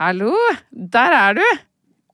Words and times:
Hallo! 0.00 0.32
Der 0.72 1.12
er 1.16 1.34
du! 1.36 1.44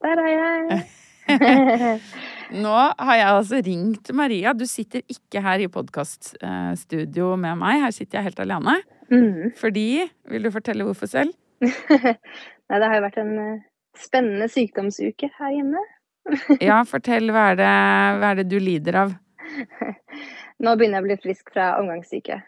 der 0.03 0.19
er 0.21 0.27
jeg. 0.31 0.81
Nå 2.63 2.73
har 2.99 3.15
jeg 3.17 3.27
altså 3.27 3.59
ringt 3.65 4.11
Maria. 4.15 4.53
Du 4.53 4.65
sitter 4.69 5.01
ikke 5.11 5.41
her 5.43 5.63
i 5.63 5.67
podkaststudio 5.71 7.31
med 7.39 7.57
meg. 7.59 7.81
Her 7.83 7.91
sitter 7.95 8.19
jeg 8.19 8.27
helt 8.29 8.39
alene. 8.43 8.75
Mm. 9.11 9.53
Fordi 9.59 9.85
Vil 10.31 10.43
du 10.47 10.51
fortelle 10.53 10.85
hvorfor 10.87 11.09
selv? 11.11 11.33
Nei, 11.63 12.77
det 12.77 12.87
har 12.91 12.95
jo 12.99 13.03
vært 13.07 13.19
en 13.23 13.33
eh, 13.41 13.63
spennende 13.97 14.47
sykdomsuke 14.51 15.31
her 15.39 15.55
hjemme. 15.55 15.83
Ja, 16.67 16.81
fortell. 16.87 17.31
Hva 17.31 17.49
er 17.53 17.59
det, 17.59 17.71
hva 18.21 18.31
er 18.33 18.41
det 18.41 18.47
du 18.51 18.57
lider 18.59 18.99
av? 19.05 19.13
Nå 20.59 20.73
begynner 20.75 20.99
jeg 20.99 21.05
å 21.05 21.07
bli 21.07 21.17
frisk 21.23 21.53
fra 21.55 21.71
omgangssyke. 21.81 22.41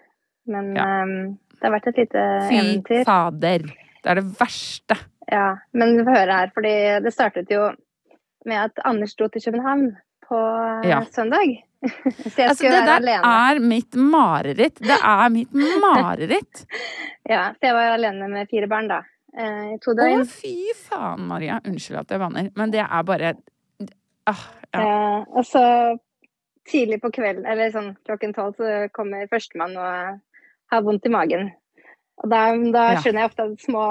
Men 0.52 0.74
Ja. 0.76 0.88
um, 1.08 1.38
det 1.60 1.64
har 1.68 1.74
vært 1.78 1.88
et 1.94 2.02
lite 2.04 2.26
Fy 2.50 2.58
eventyr. 2.60 3.06
fader. 3.08 3.66
Det 4.00 4.12
er 4.14 4.20
det 4.22 4.28
verste. 4.40 4.96
Ja, 5.32 5.58
men 5.78 5.98
vi 5.98 6.04
får 6.08 6.16
høre 6.18 6.38
her, 6.42 6.52
fordi 6.56 6.74
det 7.06 7.14
startet 7.14 7.52
jo 7.54 7.68
med 8.50 8.58
at 8.64 8.80
Anders 8.88 9.14
dro 9.20 9.28
til 9.30 9.44
København 9.46 9.90
på 10.28 10.40
eh, 10.84 10.90
Ja. 10.90 11.02
søndag. 11.12 11.64
Så 11.86 12.36
jeg 12.36 12.50
Altså, 12.50 12.56
skulle 12.64 12.80
det 12.82 13.04
der 13.06 13.22
er 13.24 13.60
mitt 13.64 13.96
mareritt. 13.96 14.80
Det 14.84 14.98
er 15.00 15.30
mitt 15.30 15.54
mareritt. 15.54 16.66
Ja, 17.30 17.52
så 17.54 17.68
jeg 17.68 17.76
var 17.76 17.92
alene 17.94 18.26
med 18.32 18.48
fire 18.50 18.66
barn 18.68 18.88
da. 18.90 19.04
eh, 19.38 19.76
I 19.76 19.78
to 19.84 19.92
Å, 19.94 20.24
fy 20.26 20.54
faen, 20.74 21.28
Maria. 21.30 21.60
Unnskyld 21.68 22.00
at 22.00 22.10
jeg 22.16 22.20
banner, 22.24 22.48
men 22.58 22.72
det 22.74 22.80
er 22.82 23.04
bare 23.06 23.34
ah, 24.26 24.42
ja. 24.74 24.80
Eh, 24.82 25.20
og 25.38 25.46
så 25.46 25.62
tidlig 26.72 26.98
på 27.04 27.12
kvelden, 27.14 27.46
eller 27.46 27.70
sånn 27.74 27.92
klokken 28.08 28.34
tolv, 28.34 28.56
så 28.58 28.88
kommer 28.96 29.30
førstemann 29.30 29.78
og 29.78 30.18
har 30.74 30.82
vondt 30.88 31.06
i 31.06 31.14
magen. 31.14 31.52
Og 32.24 32.30
da, 32.34 32.48
da 32.74 32.88
Ja. 32.96 32.98
skjønner 33.04 33.22
jeg 33.22 33.30
ofte 33.30 33.46
at 33.52 33.62
små 33.68 33.86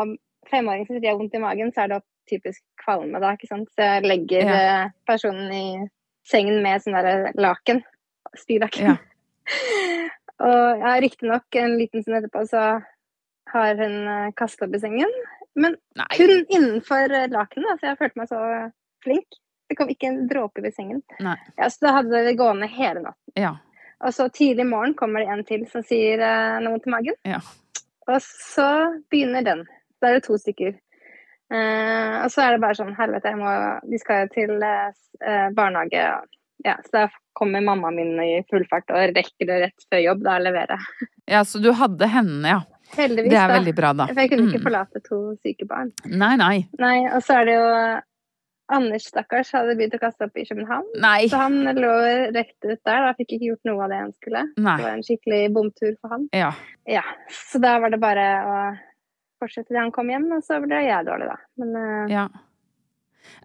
femåringer 0.50 0.88
som 0.90 1.00
sier 1.00 1.18
vondt 1.18 1.36
i 1.36 1.42
magen, 1.42 1.72
så 1.74 1.84
er 1.84 1.92
det 1.94 2.00
typisk 2.28 2.62
kvalme 2.84 3.20
da, 3.22 3.34
ikke 3.36 3.48
sant. 3.50 3.70
Så 3.74 3.84
jeg 3.86 4.04
legger 4.06 4.44
Ja. 4.44 4.58
eh, 4.84 4.90
personen 5.08 5.52
i 5.52 5.88
sengen 6.28 6.62
med 6.62 6.82
sånn 6.84 6.96
derre 6.98 7.32
laken. 7.36 7.82
Spylaken. 8.36 8.90
Ja. 8.92 8.96
og 10.48 10.82
ja, 10.84 10.94
riktignok 11.00 11.56
en 11.56 11.78
liten 11.80 12.02
stund 12.04 12.18
etterpå 12.20 12.44
så 12.50 12.64
har 13.52 13.80
hun 13.80 13.94
kasta 14.04 14.32
kastet 14.36 14.66
opp 14.68 14.74
i 14.76 14.80
sengen. 14.82 15.14
Men 15.58 15.76
Nei. 15.96 16.06
kun 16.16 16.44
innenfor 16.48 17.10
eh, 17.10 17.30
lakenet, 17.32 17.80
så 17.80 17.90
jeg 17.92 17.98
følte 17.98 18.20
meg 18.20 18.28
så 18.30 18.42
flink. 19.04 19.38
Det 19.68 19.76
kom 19.76 19.90
ikke 19.92 20.08
en 20.08 20.20
dråpe 20.28 20.62
ved 20.64 20.74
sengen. 20.76 21.00
Nei. 21.20 21.36
Ja, 21.58 21.68
så 21.72 21.86
da 21.86 21.96
hadde 21.98 22.22
det 22.24 22.36
gående 22.38 22.68
hele 22.72 23.02
natten. 23.04 23.32
Ja. 23.36 23.56
Og 24.04 24.14
så 24.14 24.28
tidlig 24.30 24.68
morgen 24.68 24.94
kommer 24.94 25.24
det 25.24 25.32
en 25.32 25.42
til 25.48 25.64
som 25.72 25.82
sier 25.86 26.22
eh, 26.22 26.60
noe 26.64 26.78
til 26.82 26.94
magen. 26.94 27.18
Ja. 27.26 27.40
Og 28.08 28.20
så 28.22 28.68
begynner 29.10 29.44
den. 29.44 29.66
Da 30.00 30.08
er 30.12 30.18
det 30.18 30.24
to 30.28 30.36
stykker. 30.38 30.76
Eh, 31.48 32.16
og 32.24 32.28
så 32.32 32.42
er 32.44 32.52
det 32.56 32.60
bare 32.60 32.76
sånn 32.76 32.94
Helvete, 32.98 33.30
må, 33.40 33.52
de 33.88 33.98
skal 34.02 34.26
jo 34.26 34.32
til 34.34 34.62
eh, 34.62 34.90
eh, 35.24 35.46
barnehage. 35.56 36.02
Ja, 36.66 36.74
så 36.84 36.90
da 36.92 37.04
kommer 37.38 37.62
mammaen 37.62 37.94
min 37.96 38.18
i 38.20 38.42
full 38.50 38.64
fart 38.68 38.90
og 38.90 39.14
rekker 39.14 39.46
det 39.46 39.60
rett 39.62 39.86
før 39.88 40.02
jobb. 40.02 40.24
Da 40.26 40.36
leverer 40.42 40.74
jeg. 40.76 41.08
ja, 41.36 41.44
så 41.46 41.62
du 41.62 41.70
hadde 41.78 42.08
henne, 42.10 42.42
ja. 42.56 42.60
Heldigvis, 42.96 43.30
Det 43.30 43.36
er 43.38 43.50
da. 43.52 43.56
veldig 43.60 43.74
bra, 43.76 43.92
da. 43.92 44.06
For 44.10 44.20
jeg 44.24 44.30
kunne 44.32 44.46
ikke 44.48 44.58
Mm. 44.62 44.66
forlate 44.68 45.00
to 45.04 45.16
syke 45.44 45.66
barn. 45.68 45.90
Nei, 46.08 46.34
nei. 46.40 46.54
Nei, 46.80 46.98
og 47.12 47.20
så 47.22 47.40
er 47.40 47.44
det 47.50 47.56
jo 47.58 47.66
Anders, 48.68 49.06
stakkars, 49.08 49.48
hadde 49.56 49.78
begynt 49.78 49.94
å 49.96 50.00
kaste 50.02 50.26
opp 50.26 50.34
i 50.36 50.42
København. 50.44 50.88
Nei. 51.00 51.22
Så 51.32 51.38
han 51.40 51.54
lå 51.78 51.92
rett 52.36 52.52
ut 52.66 52.82
der. 52.84 52.98
Da 53.06 53.14
fikk 53.16 53.30
ikke 53.38 53.46
gjort 53.54 53.64
noe 53.64 53.86
av 53.86 53.88
det 53.94 54.00
han 54.02 54.10
skulle. 54.12 54.42
Nei. 54.60 54.74
Det 54.76 54.84
var 54.84 54.90
en 54.98 55.04
skikkelig 55.06 55.38
bomtur 55.56 55.94
for 56.02 56.12
han. 56.12 56.26
Ja. 56.36 56.50
Ja, 56.84 57.00
så 57.48 57.62
da 57.64 57.78
var 57.80 57.94
det 57.94 58.00
bare 58.02 58.26
å 58.44 58.58
fortsette 59.40 59.70
til 59.70 59.80
han 59.80 59.94
kom 59.94 60.10
hjem, 60.12 60.28
og 60.36 60.44
så 60.46 60.60
ble 60.64 60.82
jeg 60.84 61.06
dårlig, 61.08 61.30
da. 61.30 61.38
Men 61.62 61.80
eh, 61.80 62.14
ja. 62.16 62.28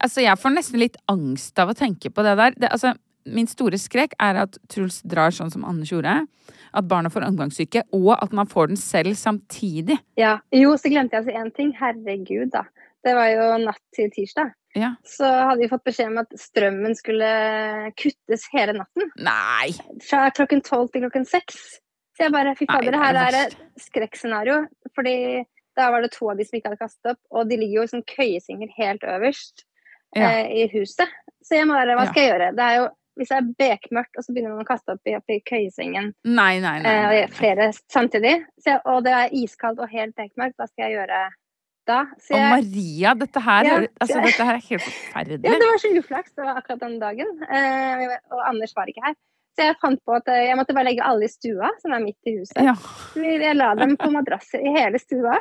Altså, 0.03 0.23
jeg 0.23 0.39
får 0.39 0.53
nesten 0.55 0.81
litt 0.81 0.99
angst 1.11 1.59
av 1.59 1.71
å 1.71 1.77
tenke 1.77 2.11
på 2.13 2.23
det 2.25 2.35
der. 2.39 2.55
Det, 2.55 2.69
altså, 2.71 2.93
min 3.29 3.47
store 3.47 3.79
skrekk 3.79 4.15
er 4.21 4.41
at 4.43 4.57
Truls 4.71 5.01
drar 5.07 5.33
sånn 5.35 5.51
som 5.53 5.65
Anders 5.67 5.91
gjorde. 5.93 6.23
At 6.73 6.87
barna 6.89 7.11
får 7.13 7.27
omgangssyke, 7.27 7.85
og 7.95 8.15
at 8.17 8.33
man 8.35 8.49
får 8.49 8.71
den 8.73 8.79
selv 8.79 9.17
samtidig. 9.19 9.99
ja. 10.19 10.39
Jo, 10.55 10.73
så 10.79 10.91
glemte 10.91 11.17
jeg 11.17 11.23
altså 11.23 11.37
én 11.43 11.53
ting. 11.55 11.73
Herregud, 11.77 12.51
da. 12.55 12.65
Det 13.03 13.13
var 13.17 13.29
jo 13.33 13.47
natt 13.65 13.81
til 13.95 14.11
tirsdag. 14.15 14.53
Ja. 14.79 14.95
Så 15.05 15.27
hadde 15.27 15.61
vi 15.61 15.69
fått 15.69 15.83
beskjed 15.85 16.09
om 16.09 16.21
at 16.23 16.31
strømmen 16.39 16.95
skulle 16.97 17.29
kuttes 17.99 18.47
hele 18.53 18.77
natten. 18.79 19.11
Nei! 19.21 19.73
Fra 20.01 20.25
klokken 20.33 20.63
tolv 20.65 20.89
til 20.93 21.03
klokken 21.05 21.27
seks. 21.29 21.59
Så 22.13 22.27
jeg 22.27 22.33
bare 22.33 22.53
fy 22.57 22.65
fader, 22.69 22.93
det 22.93 22.99
er 22.99 23.03
her 23.03 23.19
er 23.19 23.37
et 23.41 23.57
skrekkscenario. 23.81 24.63
Fordi 24.97 25.15
da 25.75 25.89
var 25.91 26.01
det 26.05 26.11
to 26.13 26.29
av 26.31 26.37
de 26.37 26.45
som 26.45 26.57
ikke 26.57 26.69
hadde 26.71 26.81
kastet 26.81 27.11
opp, 27.15 27.19
og 27.31 27.49
de 27.49 27.57
ligger 27.57 27.81
jo 27.81 27.99
i 27.99 28.03
køyesinger 28.15 28.69
helt 28.77 29.03
øverst 29.03 29.63
Ja. 30.15 30.29
eh, 30.29 30.51
i 30.63 30.67
huset. 30.73 31.09
Så 31.43 31.55
jeg 31.57 31.65
må 31.67 31.73
bare, 31.73 31.95
hva 31.97 32.05
skal 32.11 32.21
jeg 32.23 32.31
gjøre? 32.33 32.51
Det 32.55 32.63
er 32.65 32.75
jo, 32.77 32.87
hvis 33.17 33.29
det 33.29 33.37
er 33.37 33.47
bekmørkt, 33.59 34.17
og 34.17 34.23
så 34.23 34.33
begynner 34.33 34.53
man 34.55 34.63
å 34.65 34.67
kaste 34.69 34.93
opp 34.93 35.01
i, 35.09 35.15
opp 35.17 35.29
i 35.33 35.39
køyesengen 35.49 36.13
Nei, 36.25 36.59
nei, 36.59 36.79
nei. 36.81 36.89
eh, 36.93 37.03
nei. 37.07 37.15
Eh, 37.23 37.27
flere 37.33 37.71
samtidig, 37.89 38.35
så 38.61 38.75
jeg, 38.75 38.81
og 38.85 39.03
det 39.03 39.13
er 39.13 39.33
iskaldt 39.43 39.79
og 39.81 39.89
helt 39.89 40.15
bekmørkt, 40.15 40.55
hva 40.57 40.67
skal 40.69 40.85
jeg 40.89 40.97
gjøre 40.99 41.23
da? 41.89 41.97
Så 42.21 42.37
Og 42.37 42.45
Maria, 42.53 43.13
dette 43.13 43.41
her, 43.43 43.63
Ja, 43.65 43.75
altså, 43.99 44.13
så- 44.13 44.23
dette 44.23 44.45
her 44.45 44.55
er 44.55 44.65
helt 44.69 44.87
ja, 45.43 45.51
det 45.57 45.67
var 45.67 45.77
så 45.81 45.91
uflaks, 45.99 46.31
det 46.37 46.45
var 46.45 46.55
akkurat 46.61 46.79
den 46.79 46.99
dagen. 46.99 47.27
Eh, 47.43 48.17
og 48.31 48.41
Anders 48.49 48.73
var 48.75 48.85
ikke 48.87 49.03
her. 49.03 49.15
Så 49.53 49.67
jeg 49.67 49.75
fant 49.81 49.99
på 50.01 50.15
at 50.17 50.29
eh, 50.33 50.47
jeg 50.47 50.57
måtte 50.57 50.73
bare 50.73 50.87
legge 50.87 51.03
alle 51.05 51.27
i 51.27 51.29
stua, 51.29 51.67
som 51.81 51.93
er 51.93 52.01
midt 52.01 52.29
i 52.29 52.37
huset. 52.39 52.57
Ja. 52.65 52.73
Jeg 53.21 53.53
la 53.59 53.67
dem 53.77 53.93
på 54.01 54.09
madrasser 54.09 54.63
i 54.65 54.71
hele 54.73 54.97
stua. 55.01 55.35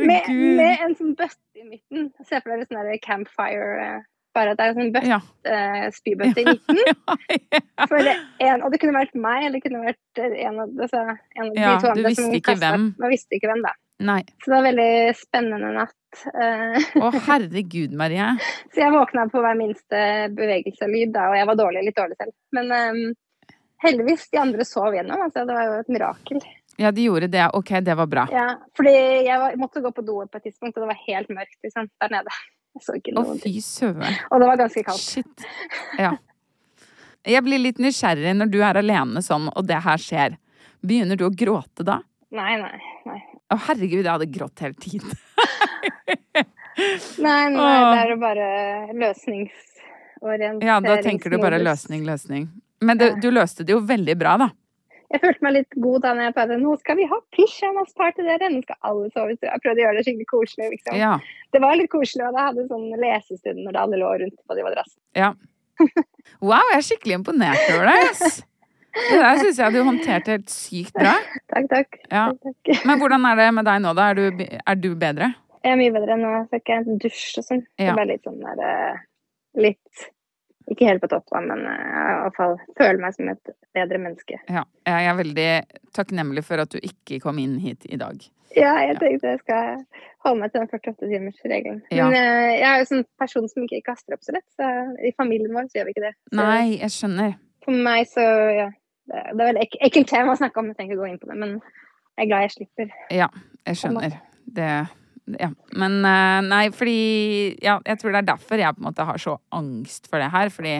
Med, 0.00 0.30
med 0.32 0.80
en 0.86 0.94
sånn 0.96 1.12
bøtte 1.18 1.60
i 1.60 1.66
midten. 1.68 2.08
Se 2.24 2.40
for 2.40 2.54
dere 2.54 2.64
sånn 2.68 2.96
campfire 3.04 3.68
eh, 3.82 4.00
Bare 4.32 4.54
at 4.54 4.56
det 4.56 4.64
er 4.64 4.70
en 4.72 4.78
sånn 4.78 4.92
bøtte, 4.94 5.08
Ja. 5.10 5.18
eh, 5.44 5.90
spybøtte 5.92 6.40
i 6.40 6.44
midten. 6.48 6.78
ja. 6.88 7.86
For 7.90 8.00
en, 8.00 8.62
og 8.64 8.72
det 8.72 8.78
kunne 8.80 8.94
vært 8.96 9.12
meg, 9.20 9.42
eller 9.44 9.58
det 9.58 9.66
kunne 9.66 9.82
vært 9.84 10.22
en 10.24 10.62
av, 10.62 10.70
altså, 10.86 11.02
en 11.36 11.50
av 11.50 11.58
Ja, 11.58 11.74
de 11.74 11.82
to 11.82 11.84
du 11.84 11.92
andre 11.92 12.08
visste 12.14 12.24
som 12.24 12.36
ikke 12.38 12.46
kastet. 12.54 12.64
hvem. 12.72 12.86
Man 13.04 13.12
visste 13.12 13.36
ikke 13.36 13.50
hvem, 13.52 13.60
da. 13.66 13.74
Nei. 14.02 14.22
Så 14.42 14.50
det 14.50 14.56
var 14.56 14.64
veldig 14.66 14.92
spennende 15.18 15.72
natt. 15.76 16.22
Eh, 16.28 16.86
Å, 17.00 17.10
herregud, 17.28 17.92
Marie. 17.98 18.32
så 18.74 18.82
jeg 18.82 18.94
våkna 18.94 19.28
på 19.32 19.42
hver 19.44 19.58
minste 19.58 20.00
bevegelselyd, 20.36 21.12
da, 21.14 21.28
og 21.30 21.38
jeg 21.38 21.48
var 21.52 21.60
dårlig, 21.60 21.84
litt 21.86 21.98
dårlig 22.00 22.18
selv. 22.18 22.34
Men 22.56 22.72
um, 22.72 23.04
heldigvis, 23.86 24.26
de 24.32 24.40
andre 24.42 24.66
sov 24.68 24.96
gjennom. 24.96 25.22
Altså, 25.28 25.46
det 25.48 25.56
var 25.56 25.68
jo 25.70 25.78
et 25.84 25.94
mirakel. 25.94 26.42
Ja, 26.80 26.90
de 26.94 27.04
gjorde 27.06 27.28
det. 27.32 27.44
Ok, 27.54 27.70
det 27.84 27.94
var 27.98 28.08
bra. 28.10 28.26
Ja, 28.32 28.48
fordi 28.76 28.92
jeg 28.96 29.38
var, 29.38 29.56
måtte 29.60 29.82
gå 29.84 29.92
på 29.94 30.04
do 30.06 30.18
på 30.24 30.40
et 30.40 30.48
tidspunkt, 30.48 30.76
og 30.76 30.86
det 30.86 30.90
var 30.94 31.00
helt 31.06 31.32
mørkt 31.34 31.58
liksom, 31.66 31.88
der 32.02 32.14
nede. 32.14 32.36
Jeg 32.72 32.86
så 32.86 32.94
ikke 32.96 33.16
Å, 33.20 33.24
fy 33.42 33.54
søren. 33.60 34.20
Og 34.32 34.40
det 34.40 34.48
var 34.48 34.62
ganske 34.62 34.84
kaldt. 34.86 35.04
Shit. 35.04 35.48
Ja. 36.00 36.14
Jeg 37.28 37.44
blir 37.46 37.60
litt 37.60 37.78
nysgjerrig 37.78 38.32
når 38.34 38.48
du 38.50 38.58
er 38.64 38.80
alene 38.80 39.20
sånn, 39.22 39.50
og 39.52 39.68
det 39.68 39.82
her 39.84 40.00
skjer. 40.00 40.38
Begynner 40.82 41.20
du 41.20 41.28
å 41.28 41.34
gråte 41.36 41.84
da? 41.86 42.00
Nei, 42.34 42.56
nei. 42.58 42.78
Å, 43.52 43.58
herregud, 43.68 44.00
jeg 44.02 44.10
hadde 44.12 44.30
grått 44.32 44.62
hele 44.64 44.78
tiden. 44.80 45.12
Nei, 47.22 47.50
nei, 47.52 47.72
det 47.92 47.98
er 48.00 48.10
jo 48.14 48.16
bare 48.22 48.46
løsningsorientering. 48.96 50.62
Ja, 50.64 50.78
da 50.80 50.96
tenker 51.04 51.30
du 51.30 51.36
bare 51.42 51.58
løsning, 51.60 52.06
løsning. 52.08 52.46
Men 52.82 52.98
det, 52.98 53.10
du 53.22 53.28
løste 53.30 53.66
det 53.68 53.74
jo 53.74 53.82
veldig 53.86 54.14
bra, 54.18 54.38
da. 54.40 54.48
Jeg 55.12 55.20
følte 55.20 55.44
meg 55.44 55.52
litt 55.58 55.74
god 55.84 56.00
da 56.06 56.14
når 56.16 56.24
jeg 56.24 56.34
prøvde. 56.38 56.56
Nå 56.62 56.74
skal 56.80 56.96
vi 56.96 57.06
ha 57.10 57.18
pysjamasparty 57.36 58.24
dere. 58.24 58.48
Nå 58.54 58.62
skal 58.64 58.78
alle 58.88 59.10
sove. 59.12 59.36
Så 59.36 59.44
jeg 59.50 59.60
prøvde 59.66 59.82
å 59.82 59.84
gjøre 59.84 59.98
det 59.98 60.04
skikkelig 60.06 60.28
koselig. 60.30 60.70
Liksom. 60.72 60.96
Ja. 60.96 61.10
Det 61.52 61.60
var 61.62 61.76
litt 61.76 61.90
koselig, 61.92 62.24
og 62.30 62.38
jeg 62.38 62.46
hadde 62.48 62.64
sånn 62.70 62.86
lesestund 63.02 63.60
når 63.66 63.78
alle 63.82 64.00
lå 64.00 64.14
rundt 64.22 64.38
på 64.40 64.56
de 64.58 64.64
madrassene. 64.68 65.02
ja. 65.18 65.32
Wow, 66.44 66.62
jeg 66.70 66.78
er 66.78 66.84
skikkelig 66.86 67.14
imponert 67.18 67.62
over 67.74 67.88
deg, 67.90 68.08
ass. 68.12 68.36
Det 68.92 69.20
der 69.22 69.38
syns 69.40 69.60
jeg 69.60 69.74
du 69.74 69.82
håndterte 69.86 70.34
helt 70.36 70.50
sykt 70.52 70.96
bra. 70.96 71.14
Takk, 71.52 71.68
takk. 71.70 72.00
Ja. 72.10 72.26
takk, 72.32 72.56
takk. 72.68 72.82
Men 72.88 73.00
hvordan 73.00 73.28
er 73.30 73.38
det 73.40 73.46
med 73.56 73.68
deg 73.68 73.84
nå, 73.84 73.94
da? 73.96 74.10
Er 74.12 74.18
du, 74.18 74.44
er 74.44 74.80
du 74.80 74.90
bedre? 75.00 75.32
Jeg 75.62 75.74
er 75.74 75.78
mye 75.78 75.94
bedre 75.94 76.18
nå. 76.18 76.32
Fikk 76.50 76.72
jeg 76.72 76.84
en 76.84 76.98
dusj 77.02 77.38
og 77.40 77.46
sånn. 77.46 77.62
Ja. 77.80 77.92
Det 77.92 77.94
ble 78.00 78.08
litt 78.12 78.26
sånn 78.28 78.42
der 78.42 78.66
eh, 78.66 79.00
Litt 79.62 80.06
Ikke 80.72 80.86
helt 80.88 81.02
på 81.02 81.10
topp, 81.12 81.26
da, 81.32 81.40
men 81.44 81.64
eh, 81.68 81.80
jeg 81.80 82.12
i 82.12 82.20
hvert 82.22 82.38
fall 82.38 82.54
føler 82.78 83.00
meg 83.02 83.16
som 83.16 83.32
et 83.32 83.54
bedre 83.76 84.00
menneske. 84.02 84.38
Ja. 84.52 84.66
Jeg 84.88 85.08
er 85.10 85.18
veldig 85.18 85.48
takknemlig 85.96 86.44
for 86.46 86.62
at 86.62 86.72
du 86.72 86.78
ikke 86.80 87.20
kom 87.24 87.40
inn 87.42 87.58
hit 87.62 87.88
i 87.88 87.98
dag. 88.00 88.22
Ja, 88.56 88.74
jeg 88.84 88.98
tenkte 89.00 89.32
jeg 89.32 89.40
skal 89.40 89.80
holde 90.26 90.42
meg 90.42 90.52
til 90.52 90.62
den 90.62 90.70
48-timersregelen. 90.70 91.80
Ja. 91.92 92.08
Men 92.08 92.18
eh, 92.18 92.52
jeg 92.58 92.68
er 92.68 92.82
jo 92.82 92.90
sånn 92.90 93.06
person 93.20 93.48
som 93.50 93.64
ikke 93.66 93.82
kaster 93.92 94.16
opp 94.16 94.26
så 94.26 94.36
lett. 94.36 94.46
Så 94.58 94.68
I 95.00 95.14
familien 95.16 95.54
vår 95.56 95.70
så 95.70 95.80
gjør 95.80 95.88
vi 95.88 95.96
ikke 95.96 96.06
det. 96.08 96.14
Så 96.28 96.38
Nei, 96.38 96.62
jeg 96.76 96.94
skjønner. 96.96 97.34
For 97.62 97.84
meg 97.88 98.08
så 98.10 98.26
ja. 98.56 98.68
Det, 99.12 99.22
er 99.28 99.38
veldig 99.38 99.62
ek 99.66 99.76
ekkelt 99.88 100.08
tema 100.08 100.32
å 100.32 100.40
snakke 100.40 100.60
om, 100.60 100.70
jeg 100.72 100.78
trenger 100.78 100.96
ikke 100.96 101.02
gå 101.02 101.10
inn 101.10 101.20
på 101.20 101.28
det. 101.28 101.38
Men 101.42 101.54
jeg 101.58 102.24
er 102.24 102.30
glad 102.30 102.46
jeg 102.46 102.54
slipper. 102.56 102.90
Ja, 103.12 103.28
jeg 103.68 103.80
skjønner. 103.82 104.18
Det 104.46 104.72
Ja. 105.38 105.52
Men 105.78 106.00
eh, 106.04 106.40
nei, 106.48 106.64
fordi 106.74 107.56
Ja, 107.62 107.78
jeg 107.86 108.00
tror 108.00 108.12
det 108.12 108.24
er 108.24 108.32
derfor 108.32 108.58
jeg 108.58 108.74
på 108.74 108.82
en 108.82 108.88
måte 108.88 109.06
har 109.06 109.20
så 109.22 109.36
angst 109.54 110.08
for 110.10 110.18
det 110.18 110.32
her. 110.32 110.50
Fordi 110.50 110.74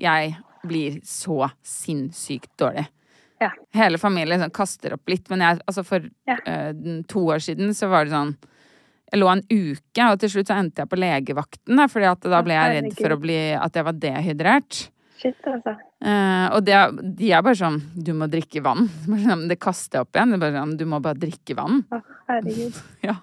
jeg 0.00 0.36
blir 0.66 1.00
så 1.04 1.50
sinnssykt 1.66 2.52
dårlig. 2.60 2.86
Ja. 3.40 3.50
Hele 3.72 3.98
familien 4.00 4.42
sånn, 4.42 4.52
kaster 4.52 4.94
opp 4.94 5.08
litt, 5.08 5.28
men 5.32 5.40
jeg, 5.40 5.60
altså 5.64 5.84
for 5.86 6.04
Ja. 6.28 6.36
uh, 6.44 7.02
to 7.08 7.24
år 7.32 7.40
siden 7.40 7.72
så 7.74 7.88
var 7.88 8.04
det 8.04 8.12
sånn 8.12 8.36
Jeg 9.10 9.18
lå 9.18 9.26
en 9.32 9.42
uke, 9.50 10.04
og 10.06 10.20
til 10.20 10.30
slutt 10.30 10.46
så 10.46 10.54
endte 10.60 10.84
jeg 10.84 10.90
på 10.92 10.98
legevakten, 11.00 11.74
da, 11.74 11.88
fordi 11.90 12.06
at 12.06 12.20
da 12.30 12.42
ble 12.46 12.54
jeg 12.54 12.74
redd 12.76 12.92
for 12.94 13.10
å 13.10 13.16
bli, 13.18 13.38
at 13.58 13.74
jeg 13.74 13.86
var 13.88 13.96
dehydrert. 14.04 14.76
Shit, 15.18 15.40
altså. 15.50 15.74
Eh, 16.00 16.46
og 16.56 16.64
det, 16.64 16.76
de 17.18 17.28
er 17.36 17.42
bare 17.44 17.58
sånn 17.58 17.74
Du 17.92 18.14
må 18.16 18.24
drikke 18.32 18.62
vann. 18.64 18.86
Sånn, 19.26 19.46
Det 19.50 19.58
kaster 19.60 19.98
jeg 20.00 20.06
opp 20.08 20.16
igjen. 20.16 20.32
Sånn, 20.40 20.76
Du 20.80 20.86
må 20.88 21.00
bare 21.04 21.18
drikke 21.20 21.56
vann. 21.58 21.82
Å, 21.92 22.00
herregud. 22.30 22.78
Ja. 23.10 23.18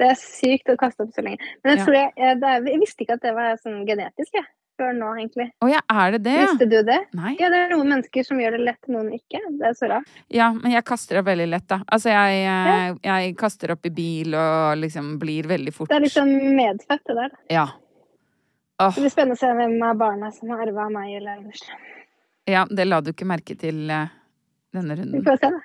Det 0.00 0.06
er 0.12 0.16
sykt 0.16 0.70
å 0.72 0.76
kaste 0.80 1.04
opp 1.04 1.10
så 1.12 1.20
lenge. 1.24 1.40
Men 1.64 1.74
jeg, 1.74 1.78
Ja. 1.80 1.84
tror 1.84 1.96
jeg, 1.98 2.12
jeg, 2.16 2.36
det 2.40 2.50
jeg 2.70 2.80
visste 2.80 3.04
ikke 3.04 3.16
at 3.18 3.24
det 3.26 3.32
var 3.36 3.56
sånn 3.60 3.82
genetisk, 3.88 4.32
jeg. 4.38 4.46
Før 4.80 4.94
nå, 4.96 5.08
egentlig. 5.18 5.44
Å 5.60 5.68
ja, 5.68 5.80
er 5.92 6.14
det 6.14 6.20
det? 6.24 6.36
Visste 6.40 6.68
du 6.70 6.78
det? 6.88 6.96
Nei. 7.12 7.34
Ja, 7.36 7.50
det 7.52 7.58
er 7.66 7.72
noen 7.74 7.90
mennesker 7.92 8.24
som 8.24 8.38
gjør 8.40 8.54
det 8.56 8.60
lett, 8.64 8.88
noen 8.88 9.10
ikke. 9.12 9.42
Det 9.60 9.66
er 9.68 9.74
så 9.76 9.90
rart. 9.90 10.08
Ja, 10.32 10.46
men 10.56 10.72
jeg 10.72 10.86
kaster 10.88 11.20
opp 11.20 11.26
veldig 11.28 11.48
lett, 11.52 11.66
da. 11.68 11.82
Altså, 11.84 12.08
jeg, 12.14 12.46
eh, 12.48 12.94
jeg 13.04 13.34
kaster 13.42 13.74
opp 13.74 13.84
i 13.84 13.92
bil 13.92 14.32
og 14.40 14.80
liksom 14.80 15.18
blir 15.20 15.50
veldig 15.52 15.74
fort 15.76 15.92
Det 15.92 15.98
er 15.98 16.06
liksom 16.06 16.32
medfødt, 16.56 17.04
det 17.10 17.18
der. 17.18 17.36
Ja. 17.52 17.66
Åh, 18.80 18.94
Det 18.94 19.04
blir 19.04 19.12
spennende 19.12 19.36
å 19.36 19.40
se 19.40 19.50
hvem 19.54 19.82
av 19.84 19.98
barna 20.00 20.30
som 20.32 20.50
har 20.54 20.62
arva 20.64 20.88
meg, 20.92 21.16
eller 21.20 21.36
ja, 22.48 22.64
det 22.70 22.86
la 22.88 23.00
du 23.04 23.10
ikke 23.12 23.28
merke 23.28 23.54
til 23.58 23.82
denne 23.90 24.96
runden. 24.96 25.18
Vi 25.18 25.24
får 25.26 25.36
se, 25.42 25.50
da. 25.52 25.60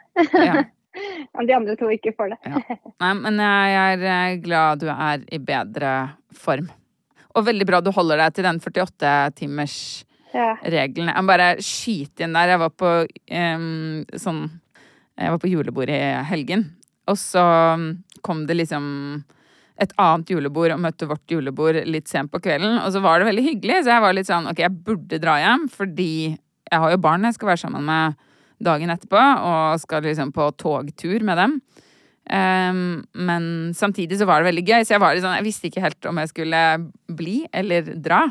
Ja. 0.45 0.55
Om 1.35 1.43
de 1.47 1.53
andre 1.53 1.75
to 1.79 1.89
ikke 1.91 2.13
får 2.15 2.29
det. 2.33 2.39
Ja. 2.47 2.59
Nei, 3.03 3.13
men 3.19 3.39
jeg 3.43 3.75
er 3.81 3.99
eh, 4.13 4.39
glad 4.43 4.79
du 4.83 4.87
er 4.91 5.17
i 5.33 5.39
bedre 5.43 5.91
form. 6.35 6.67
Og 7.35 7.47
veldig 7.49 7.65
bra 7.67 7.77
du 7.83 7.91
holder 7.95 8.17
deg 8.23 8.29
til 8.35 8.45
den 8.47 8.59
48-timers-regelen. 8.63 11.09
Ja. 11.11 11.15
Jeg 11.17 11.25
bare 11.27 11.49
skyte 11.63 12.23
inn 12.23 12.35
der. 12.37 12.51
Jeg 12.53 12.59
var 12.63 12.71
på 12.71 12.89
um, 13.03 14.03
sånn 14.19 14.41
Jeg 15.19 15.29
var 15.33 15.39
på 15.43 15.51
julebord 15.51 15.89
i 15.91 15.93
helgen, 16.31 16.61
og 17.11 17.17
så 17.19 17.43
kom 18.23 18.39
det 18.47 18.55
liksom 18.59 18.83
et 19.81 19.91
annet 19.99 20.31
julebord 20.31 20.71
og 20.71 20.81
møtte 20.83 21.07
vårt 21.09 21.31
julebord 21.31 21.81
litt 21.89 22.07
sent 22.11 22.31
på 22.31 22.39
kvelden. 22.43 22.77
Og 22.83 22.93
så 22.95 23.01
var 23.03 23.19
det 23.19 23.29
veldig 23.29 23.45
hyggelig, 23.45 23.81
så 23.83 23.95
jeg 23.95 24.05
var 24.05 24.15
litt 24.15 24.29
sånn 24.29 24.47
ok, 24.51 24.61
jeg 24.63 24.83
burde 24.87 25.19
dra 25.21 25.35
hjem, 25.41 25.65
fordi 25.71 26.11
jeg 26.35 26.81
har 26.81 26.93
jo 26.93 27.01
barn 27.01 27.27
jeg 27.27 27.37
skal 27.37 27.51
være 27.51 27.63
sammen 27.65 27.89
med 27.89 28.15
dagen 28.65 28.93
etterpå, 28.93 29.19
og 29.19 29.81
skal 29.81 30.05
liksom 30.05 30.31
på 30.35 30.47
togtur 30.61 31.25
med 31.27 31.41
dem. 31.41 31.57
Um, 32.25 33.03
men 33.13 33.73
samtidig 33.77 34.17
så 34.17 34.25
var 34.25 34.41
det 34.41 34.49
veldig 34.49 34.63
gøy, 34.65 34.85
så 34.85 34.95
jeg 34.95 35.03
var 35.03 35.13
litt 35.13 35.25
sånn, 35.25 35.35
jeg 35.37 35.45
visste 35.45 35.69
ikke 35.69 35.83
helt 35.83 36.07
om 36.09 36.21
jeg 36.21 36.31
skulle 36.31 36.63
bli 37.19 37.37
eller 37.53 37.91
dra. 38.01 38.23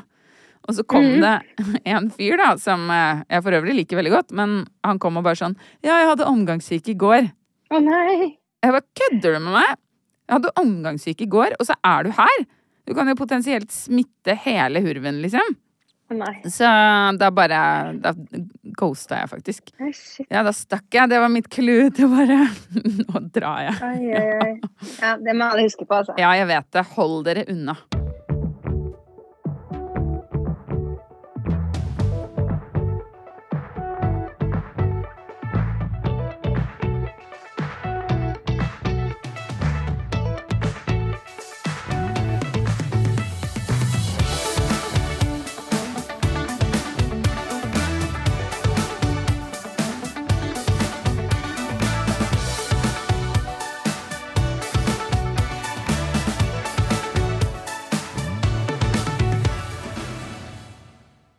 Og 0.64 0.78
så 0.78 0.84
kom 0.88 1.06
det 1.20 1.34
en 1.92 2.08
fyr 2.14 2.40
da, 2.40 2.54
som 2.60 2.88
eh, 2.88 3.20
jeg 3.28 3.44
for 3.44 3.58
øvrig 3.58 3.76
liker 3.76 4.00
veldig 4.00 4.14
godt, 4.14 4.32
men 4.36 4.62
han 4.86 5.00
kom 5.02 5.20
og 5.20 5.26
bare 5.26 5.36
sånn 5.36 5.58
Ja, 5.84 5.98
jeg 6.00 6.08
hadde 6.14 6.30
omgangssyke 6.30 6.94
i 6.94 6.98
går. 6.98 7.28
Å 7.68 7.82
nei! 7.84 8.34
Jeg 8.64 8.72
bare 8.72 8.88
kødder 8.96 9.36
du 9.36 9.44
med 9.44 9.58
meg? 9.58 9.83
Jeg 10.24 10.38
hadde 10.38 10.54
omgangssyke 10.60 11.26
i 11.26 11.30
går, 11.30 11.56
og 11.60 11.68
så 11.68 11.76
er 11.84 12.06
du 12.06 12.14
her! 12.16 12.46
Du 12.84 12.92
kan 12.96 13.08
jo 13.08 13.16
potensielt 13.16 13.72
smitte 13.72 14.34
hele 14.44 14.82
hurven, 14.84 15.22
liksom. 15.24 15.54
Nei. 16.14 16.34
Så 16.52 16.68
da 17.16 17.30
bare 17.32 17.58
Da 17.96 18.12
ghosta 18.76 19.22
jeg 19.22 19.30
faktisk. 19.30 19.72
Nei. 19.80 19.88
Ja, 20.28 20.42
da 20.44 20.52
stakk 20.54 20.84
jeg. 20.92 21.08
Det 21.10 21.18
var 21.22 21.32
mitt 21.32 21.48
clou 21.50 21.88
til 21.96 22.12
bare 22.12 22.42
Nå 23.00 23.24
drar 23.34 23.64
jeg. 23.70 23.76
Oi, 23.88 24.12
oi, 24.20 24.38
oi. 24.44 24.88
Ja, 25.00 25.16
det 25.16 25.34
må 25.34 25.48
alle 25.48 25.64
huske 25.64 25.88
på, 25.88 26.02
altså. 26.02 26.16
Ja, 26.20 26.34
jeg 26.36 26.50
vet 26.52 26.70
det. 26.76 26.84
Hold 26.94 27.22
dere 27.26 27.48
unna. 27.56 27.78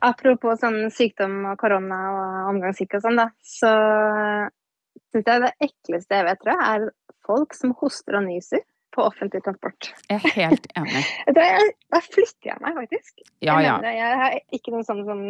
Apropos 0.06 0.60
sånn 0.62 0.78
sykdom 0.94 1.40
og 1.52 1.58
korona 1.62 1.98
og 2.12 2.52
omgangssyke 2.54 3.00
og 3.00 3.06
sånn, 3.06 3.18
da, 3.20 3.30
så 3.46 3.72
syns 5.12 5.28
jeg 5.32 5.44
det 5.46 5.52
ekleste 5.66 6.20
jeg 6.20 6.28
vet, 6.28 6.40
tror 6.44 6.54
jeg, 6.56 6.70
er 6.86 7.20
folk 7.26 7.56
som 7.58 7.74
hoster 7.82 8.20
og 8.20 8.26
nyser 8.28 8.64
på 8.96 9.04
offentlig 9.04 9.42
transport. 9.44 9.90
Jeg 10.12 10.22
er 10.22 10.36
helt 10.38 10.68
enig. 10.80 11.02
Jeg- 11.36 11.74
Da 11.92 12.00
flytter 12.04 12.50
jeg 12.52 12.62
meg, 12.62 12.76
faktisk. 12.80 13.14
Ja, 13.44 13.58
jeg, 13.60 13.66
ja. 13.68 13.76
det. 13.84 13.92
jeg 13.98 14.18
har 14.22 14.38
ikke 14.56 14.72
noe 14.76 14.84
sånn 14.88 15.04
som 15.08 15.26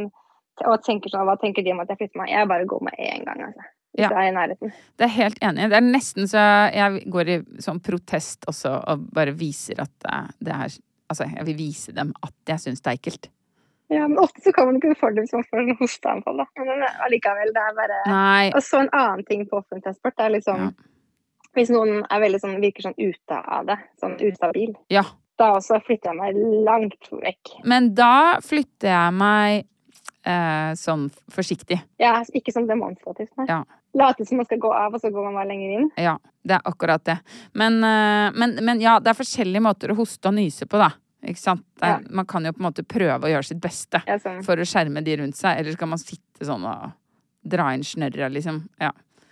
og 0.65 0.83
tenker 0.85 1.11
sånn, 1.11 1.25
Hva 1.27 1.33
tenker 1.41 1.65
de 1.65 1.73
om 1.73 1.81
at 1.83 1.89
jeg 1.91 1.97
flytter 1.99 2.19
meg? 2.21 2.29
Jeg 2.31 2.47
bare 2.47 2.65
går 2.69 2.83
med 2.87 2.99
en 3.03 3.25
gang, 3.27 3.41
altså. 3.49 3.65
Ja. 3.99 4.07
Det 4.11 4.17
er 4.21 4.27
i 4.29 4.33
nærheten. 4.35 4.71
Det 4.99 5.05
er 5.07 5.11
helt 5.15 5.37
enig. 5.43 5.65
Det 5.71 5.77
er 5.77 5.85
nesten 5.87 6.27
så 6.31 6.41
jeg 6.75 7.01
går 7.11 7.31
i 7.31 7.35
sånn 7.63 7.81
protest 7.83 8.47
også 8.51 8.71
og 8.91 9.03
bare 9.15 9.33
viser 9.39 9.79
at 9.83 10.07
eh, 10.11 10.29
det 10.39 10.55
er 10.55 10.77
Altså, 11.05 11.27
jeg 11.29 11.45
vil 11.45 11.57
vise 11.59 11.91
dem 11.93 12.15
at 12.25 12.33
jeg 12.49 12.63
syns 12.63 12.81
det 12.81 12.89
er 12.89 12.97
ekkelt. 12.97 13.27
Ja, 13.93 14.07
men 14.07 14.17
ofte 14.17 14.41
så 14.41 14.51
kan 14.53 14.65
man 14.65 14.79
ikke 14.79 14.95
få 14.97 15.11
det 15.13 15.25
hvis 15.25 15.33
man 15.37 15.43
får 15.49 15.61
en 15.61 15.75
hosteanfall, 15.79 16.39
da. 16.41 16.45
Men 16.57 16.85
allikevel, 17.05 17.51
det 17.53 17.61
er 17.61 17.75
bare 17.77 17.99
Nei. 18.09 18.47
Og 18.55 18.63
så 18.65 18.81
en 18.81 18.89
annen 18.97 19.25
ting 19.27 19.43
på 19.49 19.59
offentlig 19.59 19.83
transport, 19.85 20.15
det 20.17 20.25
er 20.25 20.35
liksom 20.39 20.63
Ja. 20.65 20.71
Hvis 21.55 21.69
noen 21.71 22.01
er 22.11 22.19
veldig 22.19 22.39
sånn, 22.41 22.57
virker 22.59 22.83
sånn 22.83 22.97
ute 22.99 23.37
av 23.47 23.69
det, 23.69 23.77
sånn 24.01 24.17
ute 24.19 24.43
av 24.43 24.51
bil, 24.51 24.73
Ja. 24.91 25.03
da 25.39 25.53
også 25.55 25.77
flytter 25.85 26.11
jeg 26.11 26.17
meg 26.17 26.35
langt 26.67 27.07
vekk. 27.11 27.53
Men 27.63 27.93
da 27.95 28.41
flytter 28.43 28.89
jeg 28.91 29.13
meg 29.13 29.65
eh, 30.25 30.73
sånn 30.75 31.05
forsiktig. 31.31 31.79
Er 32.01 32.25
ikke 32.33 32.51
sånn 32.51 32.67
demonstrativt, 32.67 33.31
nei. 33.37 33.45
Ja. 33.47 33.63
Late 33.95 34.25
som 34.25 34.37
man 34.41 34.45
skal 34.49 34.59
gå 34.59 34.73
av, 34.73 34.93
og 34.93 34.99
så 34.99 35.11
går 35.13 35.23
man 35.29 35.37
bare 35.37 35.47
lenger 35.47 35.77
inn. 35.79 35.91
Ja, 36.01 36.17
det 36.43 36.57
er 36.57 36.61
akkurat 36.65 37.03
det. 37.05 37.19
Men, 37.53 37.77
eh, 37.83 38.31
men, 38.35 38.57
men 38.65 38.81
ja, 38.81 38.99
det 38.99 39.13
er 39.13 39.19
forskjellige 39.23 39.61
måter 39.63 39.93
å 39.93 39.95
hoste 39.95 40.27
og 40.27 40.35
nyse 40.35 40.65
på, 40.67 40.81
da. 40.81 40.89
Ikke 41.25 41.41
sant? 41.41 41.63
Er, 41.81 42.03
Man 42.09 42.25
kan 42.29 42.45
jo 42.45 42.51
på 42.53 42.61
en 42.61 42.67
måte 42.69 42.83
prøve 42.87 43.25
å 43.27 43.31
gjøre 43.31 43.47
sitt 43.49 43.61
beste 43.63 44.01
Ja, 44.07 44.17
sånn. 44.21 44.43
for 44.45 44.55
å 44.61 44.65
skjerme 44.67 45.01
de 45.05 45.17
rundt 45.21 45.37
seg, 45.39 45.57
eller 45.59 45.71
skal 45.77 45.89
man 45.91 46.01
sitte 46.01 46.45
sånn 46.45 46.65
og 46.69 46.91
dra 47.45 47.71
inn 47.75 47.83
snørra, 47.85 48.29
liksom. 48.33 48.63
Ja. 48.81 48.91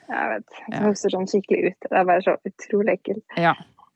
Jeg 0.10 0.30
vet. 0.34 0.50
Ja. 0.68 0.74
Det 0.74 0.82
hoster 0.88 1.14
sånn 1.16 1.30
skikkelig 1.32 1.72
ut. 1.74 1.80
Det 1.90 1.98
er 1.98 2.06
bare 2.10 2.22
så 2.26 2.34
utrolig 2.50 2.92
ekkelt. 3.00 3.26
ja. 3.38 3.54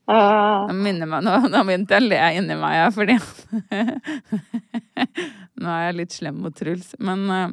Ah, 0.10 0.70
minner 0.72 1.04
meg, 1.12 1.20
nå, 1.26 1.32
nå 1.52 1.60
begynte 1.68 1.98
jeg 1.98 2.04
å 2.06 2.08
le 2.08 2.20
inni 2.40 2.56
meg, 2.56 2.74
ja, 2.78 2.86
fordi 2.96 3.18
Nå 5.60 5.68
er 5.74 5.82
jeg 5.90 5.98
litt 5.98 6.14
slem 6.16 6.38
mot 6.46 6.56
Truls, 6.56 6.94
men 7.04 7.26
uh, 7.28 7.52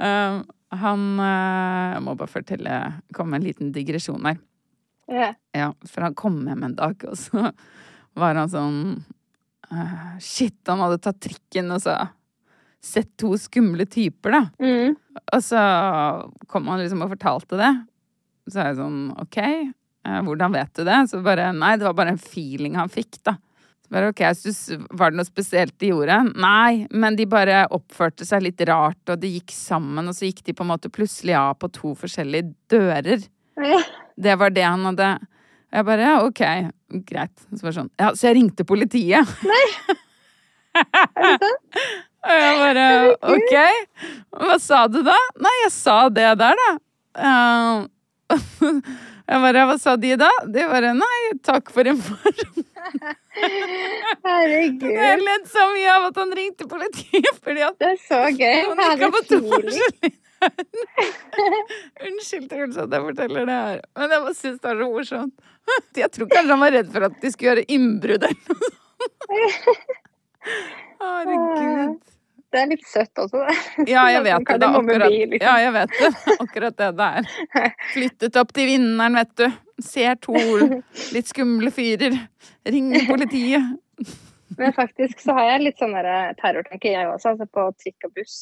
han 0.80 1.04
uh, 1.20 1.92
Jeg 1.92 2.00
må 2.06 2.14
bare 2.16 2.32
fortelle 2.32 2.78
Komme 3.16 3.30
med 3.34 3.42
en 3.42 3.46
liten 3.50 3.72
digresjon 3.76 4.24
her. 4.28 4.38
ja. 5.12 5.30
Ja, 5.56 5.68
for 5.88 6.04
han 6.08 6.14
kom 6.18 6.40
hjem 6.48 6.64
en 6.66 6.74
dag, 6.76 7.00
og 7.08 7.16
så 7.16 7.46
var 8.16 8.38
han 8.38 8.52
sånn 8.52 8.78
uh, 9.72 10.12
Shit, 10.22 10.58
han 10.68 10.82
hadde 10.84 11.00
tatt 11.04 11.20
trikken 11.22 11.72
og 11.74 11.82
så 11.84 11.96
sett 12.86 13.16
to 13.18 13.32
skumle 13.40 13.86
typer, 13.90 14.36
da. 14.36 14.42
Mm. 14.62 14.94
Og 15.34 15.42
så 15.42 15.62
kom 16.50 16.68
han 16.70 16.82
liksom 16.82 17.02
og 17.02 17.10
fortalte 17.16 17.58
det. 17.58 17.72
Så 18.46 18.60
er 18.60 18.70
jeg 18.70 18.78
sånn, 18.78 19.00
ok, 19.24 19.40
uh, 20.06 20.20
hvordan 20.26 20.54
vet 20.54 20.70
du 20.78 20.84
det? 20.86 21.00
Så 21.10 21.22
bare, 21.24 21.50
nei, 21.56 21.74
det 21.80 21.88
var 21.88 21.96
bare 21.98 22.14
en 22.14 22.22
feeling 22.22 22.78
han 22.78 22.92
fikk, 22.92 23.18
da. 23.26 23.36
Så 23.86 23.94
bare, 23.94 24.10
ok, 24.10 24.22
synes, 24.38 24.60
var 24.98 25.10
det 25.10 25.20
noe 25.20 25.28
spesielt 25.28 25.74
de 25.82 25.92
gjorde? 25.92 26.18
Nei, 26.42 26.86
men 26.90 27.18
de 27.18 27.26
bare 27.30 27.64
oppførte 27.74 28.26
seg 28.26 28.42
litt 28.46 28.62
rart, 28.66 29.02
og 29.10 29.20
de 29.22 29.30
gikk 29.36 29.54
sammen, 29.54 30.06
og 30.10 30.16
så 30.16 30.26
gikk 30.26 30.44
de 30.46 30.54
på 30.58 30.66
en 30.66 30.72
måte 30.72 30.90
plutselig 30.90 31.36
av 31.38 31.54
på 31.58 31.70
to 31.74 31.92
forskjellige 31.98 32.52
dører. 32.70 33.26
Det 34.16 34.34
var 34.40 34.52
det 34.52 34.64
han 34.64 34.82
hadde 34.84 35.06
Jeg 35.72 35.86
bare, 35.88 36.02
ja, 36.02 36.16
ok, 36.24 36.42
greit. 37.06 37.34
Så 37.52 37.62
var 37.62 37.72
det 37.72 37.78
sånn, 37.80 37.92
ja, 38.00 38.10
så 38.14 38.28
jeg 38.30 38.38
ringte 38.40 38.66
politiet. 38.68 39.36
Nei! 39.46 39.64
Er 40.76 41.24
det 41.24 41.38
sant? 41.40 41.64
Og 42.26 42.40
jeg 42.42 42.54
bare 42.58 42.86
ok, 43.30 43.52
hva 44.34 44.56
sa 44.58 44.80
du 44.90 44.98
da? 45.06 45.14
Nei, 45.38 45.52
jeg 45.62 45.72
sa 45.76 45.98
det 46.10 46.32
der, 46.40 46.58
da. 46.58 46.70
Eh, 47.22 48.34
jeg 49.26 49.42
bare 49.42 49.62
hva 49.66 49.76
sa 49.82 49.96
de 49.98 50.12
da? 50.20 50.28
De 50.46 50.62
bare 50.70 50.92
nei, 50.94 51.20
takk 51.46 51.70
for 51.74 51.88
informasjonen. 51.90 52.64
Herregud. 54.26 54.84
Jeg 54.86 54.96
Herregud. 54.96 55.24
ledd 55.26 55.48
så 55.50 55.64
mye 55.74 55.90
av 55.96 56.04
at 56.10 56.20
han 56.22 56.30
ringte 56.38 56.68
politiet 56.70 57.40
fordi 57.42 57.64
at 57.66 57.74
Det 57.82 57.88
er 57.94 57.98
så 58.04 58.20
gøy. 58.30 58.62
forskjellige 59.16 60.12
Unnskyld, 62.06 62.48
Truls, 62.50 62.76
at 62.76 62.92
jeg 62.92 63.02
forteller 63.06 63.46
det 63.48 63.56
her, 63.56 63.78
men 63.96 64.12
jeg 64.12 64.20
bare 64.26 64.34
syns 64.36 64.58
det 64.62 64.70
er 64.70 64.80
så 64.82 64.88
morsomt. 64.92 65.34
Jeg 65.98 66.10
tror 66.14 66.28
kanskje 66.30 66.52
han 66.52 66.60
var 66.62 66.74
redd 66.76 66.90
for 66.94 67.06
at 67.08 67.14
de 67.22 67.30
skulle 67.32 67.48
gjøre 67.50 67.64
innbrudd 67.74 68.26
eller 68.28 68.42
noe 68.46 68.58
sånt. 68.60 68.76
Herregud. 71.00 71.96
Det 72.56 72.62
er 72.62 72.68
litt 72.70 72.86
søtt 72.88 73.20
også, 73.20 73.42
det. 73.44 73.54
Ja, 73.92 74.06
jeg 74.08 74.22
vet 74.24 74.46
det. 74.48 74.54
Det 74.62 74.68
akkurat, 74.80 75.12
liksom. 75.12 75.42
ja, 75.44 75.54
jeg 75.60 75.72
vet 75.74 75.96
det. 76.00 76.36
Akkurat 76.40 76.78
det 76.80 76.86
det 76.96 77.08
er. 77.20 77.26
Flyttet 77.94 78.38
opp 78.40 78.54
til 78.56 78.70
vinneren, 78.70 79.18
vet 79.20 79.34
du. 79.36 79.58
Ser 79.84 80.16
to 80.24 80.36
litt 81.14 81.28
skumle 81.28 81.72
fyrer. 81.74 82.16
Ringer 82.64 83.04
politiet. 83.10 83.76
Men 84.56 84.72
faktisk 84.72 85.20
så 85.20 85.36
har 85.36 85.50
jeg 85.50 85.66
litt 85.66 85.82
sånn 85.82 85.92
der 85.98 86.32
terrortanke, 86.40 86.94
jeg 86.94 87.10
også, 87.10 87.34
altså 87.34 87.48
på 87.52 87.66
trikk 87.82 88.08
og 88.08 88.14
buss. 88.16 88.38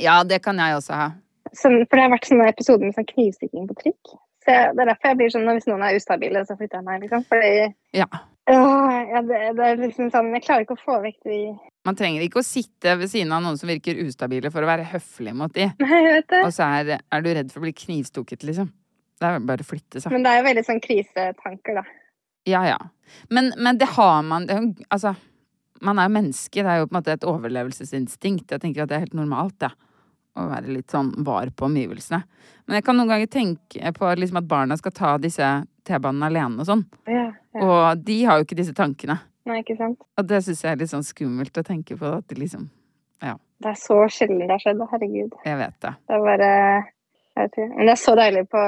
Ja, 0.00 0.22
det 0.24 0.40
kan 0.46 0.56
jeg 0.62 0.78
også 0.78 0.96
ha. 0.96 1.10
Så, 1.52 1.68
for 1.68 1.92
det 1.98 2.06
har 2.06 2.14
vært 2.14 2.28
sånne 2.30 2.48
episoder 2.48 2.88
med 2.88 2.96
sånn 2.96 3.08
knivstikking 3.12 3.68
på 3.68 3.76
trikk. 3.82 4.16
Så 4.44 4.54
jeg, 4.54 4.72
det 4.78 4.84
er 4.84 4.90
derfor 4.94 5.12
jeg 5.12 5.20
blir 5.20 5.32
sånn, 5.34 5.48
hvis 5.52 5.68
noen 5.68 5.84
er 5.84 6.00
ustabile, 6.00 6.44
så 6.48 6.56
flytter 6.56 6.80
jeg 6.80 6.88
meg, 6.88 7.04
liksom. 7.04 7.24
Fordi 7.28 7.52
Ja. 8.00 8.08
Åh, 8.48 8.94
ja, 9.12 9.20
det, 9.28 9.40
det 9.58 9.64
er 9.66 9.80
liksom 9.82 10.08
sånn, 10.08 10.32
jeg 10.32 10.46
klarer 10.46 10.64
ikke 10.64 10.78
å 10.78 10.86
få 10.86 11.02
vekk 11.04 11.18
de 11.28 11.40
Man 11.86 11.96
trenger 11.96 12.24
ikke 12.24 12.42
å 12.42 12.46
sitte 12.46 12.96
ved 12.98 13.10
siden 13.10 13.32
av 13.32 13.44
noen 13.44 13.56
som 13.60 13.70
virker 13.70 14.00
ustabile 14.02 14.50
for 14.52 14.64
å 14.64 14.68
være 14.68 14.88
høflig 14.90 15.34
mot 15.36 15.52
de. 15.54 15.68
Nei, 15.78 16.02
jeg 16.02 16.16
vet 16.18 16.28
det. 16.34 16.42
Og 16.44 16.52
så 16.56 16.66
er, 16.80 16.98
er 17.00 17.24
du 17.24 17.30
redd 17.30 17.52
for 17.52 17.62
å 17.62 17.66
bli 17.68 17.74
knivstukket, 17.76 18.44
liksom. 18.48 18.72
Det 19.18 19.26
er 19.26 19.40
bare 19.46 19.64
å 19.64 19.66
flytte 19.66 20.02
seg. 20.02 20.12
Men 20.14 20.26
det 20.26 20.32
er 20.32 20.40
jo 20.40 20.46
veldig 20.46 20.64
sånn 20.66 20.82
krisetanker, 20.82 21.80
da. 21.80 21.86
Ja, 22.48 22.62
ja. 22.66 22.78
Men, 23.34 23.52
men 23.58 23.78
det 23.80 23.88
har 23.96 24.22
man 24.26 24.46
det 24.48 24.58
Altså, 24.92 25.14
man 25.84 25.98
er 25.98 26.08
jo 26.08 26.14
menneske. 26.18 26.62
Det 26.62 26.70
er 26.70 26.82
jo 26.82 26.88
på 26.88 26.94
en 26.94 26.98
måte 27.00 27.14
et 27.14 27.26
overlevelsesinstinkt. 27.28 28.50
Jeg 28.52 28.62
tenker 28.62 28.84
at 28.84 28.92
det 28.92 28.98
er 28.98 29.06
helt 29.06 29.18
normalt, 29.18 29.56
det. 29.62 29.72
Å 30.38 30.46
være 30.46 30.70
litt 30.70 30.92
sånn 30.94 31.10
var 31.26 31.50
på 31.50 31.66
omgivelsene. 31.66 32.20
Men 32.68 32.78
jeg 32.78 32.86
kan 32.86 32.98
noen 32.98 33.10
ganger 33.10 33.30
tenke 33.32 33.92
på 33.96 34.10
liksom 34.20 34.38
at 34.42 34.50
barna 34.50 34.76
skal 34.78 34.94
ta 34.94 35.16
disse 35.18 35.46
T-banene 35.88 36.28
alene 36.28 36.62
og 36.62 36.68
sånn. 36.68 36.84
Ja, 37.10 37.24
ja. 37.32 37.64
Og 37.64 38.04
de 38.06 38.20
har 38.28 38.38
jo 38.38 38.46
ikke 38.46 38.58
disse 38.58 38.76
tankene. 38.76 39.18
Nei, 39.48 39.62
ikke 39.64 39.78
sant. 39.78 40.02
Og 40.20 40.28
det 40.28 40.42
syns 40.44 40.60
jeg 40.64 40.74
er 40.74 40.82
litt 40.82 40.92
sånn 40.92 41.06
skummelt 41.06 41.56
å 41.60 41.64
tenke 41.66 41.96
på. 41.98 42.12
At 42.20 42.28
det 42.28 42.38
liksom 42.40 42.68
Det 43.58 43.72
er 43.72 43.78
så 43.80 43.96
sjelden 44.12 44.44
det 44.44 44.52
har 44.52 44.62
skjedd, 44.62 44.82
herregud. 44.92 45.32
Jeg 45.42 45.58
vet 45.58 45.76
det. 45.82 45.90
Det 46.06 46.14
er 46.14 46.20
bare 46.22 46.50
jeg 47.38 47.46
vet 47.46 47.56
ikke. 47.56 47.72
Men 47.76 47.86
det 47.86 47.92
er 47.92 48.00
så 48.02 48.12
deilig 48.18 48.44
på 48.50 48.60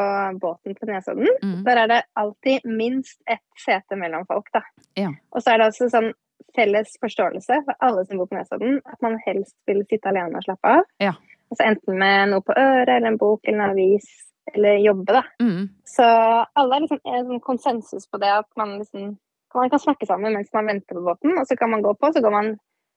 båten 0.43 0.75
på 0.79 0.87
Nesodden. 0.87 1.31
Mm. 1.43 1.55
Der 1.67 1.79
er 1.83 1.91
det 1.91 2.01
alltid 2.23 2.67
minst 2.71 3.19
ett 3.27 3.43
sete 3.59 3.99
mellom 3.99 4.27
folk, 4.29 4.47
da. 4.55 4.63
Ja. 4.99 5.11
Og 5.35 5.43
så 5.43 5.53
er 5.53 5.59
det 5.59 5.71
altså 5.73 5.89
sånn 5.91 6.13
felles 6.55 6.95
forståelse 7.03 7.61
for 7.67 7.87
alle 7.87 8.05
som 8.07 8.21
bor 8.21 8.31
på 8.31 8.39
Nesodden, 8.39 8.79
at 8.87 9.03
man 9.03 9.19
helst 9.27 9.57
vil 9.71 9.83
sitte 9.91 10.11
alene 10.11 10.39
og 10.39 10.47
slappe 10.47 10.75
av. 10.79 10.87
Ja. 11.03 11.17
Altså 11.51 11.67
enten 11.67 11.99
med 11.99 12.31
noe 12.31 12.47
på 12.47 12.55
øret, 12.55 12.93
eller 12.95 13.11
en 13.11 13.19
bok, 13.19 13.43
eller 13.45 13.59
en 13.59 13.75
avis, 13.75 14.07
eller 14.55 14.79
jobbe, 14.85 15.19
da. 15.19 15.25
Mm. 15.43 15.65
Så 15.87 16.07
alle 16.07 16.79
er 16.79 16.87
liksom 16.87 17.03
er 17.03 17.27
sånn 17.27 17.43
konsensus 17.47 18.07
på 18.11 18.23
det 18.23 18.31
at 18.39 18.51
man 18.59 18.79
liksom 18.79 19.17
man 19.59 19.71
kan 19.73 19.83
snakke 19.83 20.07
sammen 20.07 20.37
mens 20.37 20.53
man 20.55 20.69
venter 20.71 20.99
på 20.99 21.05
båten, 21.05 21.39
og 21.39 21.47
så 21.49 21.57
kan 21.59 21.73
man 21.73 21.83
gå 21.83 21.95
på, 21.99 22.13
så 22.15 22.23
går 22.23 22.35
man 22.35 22.53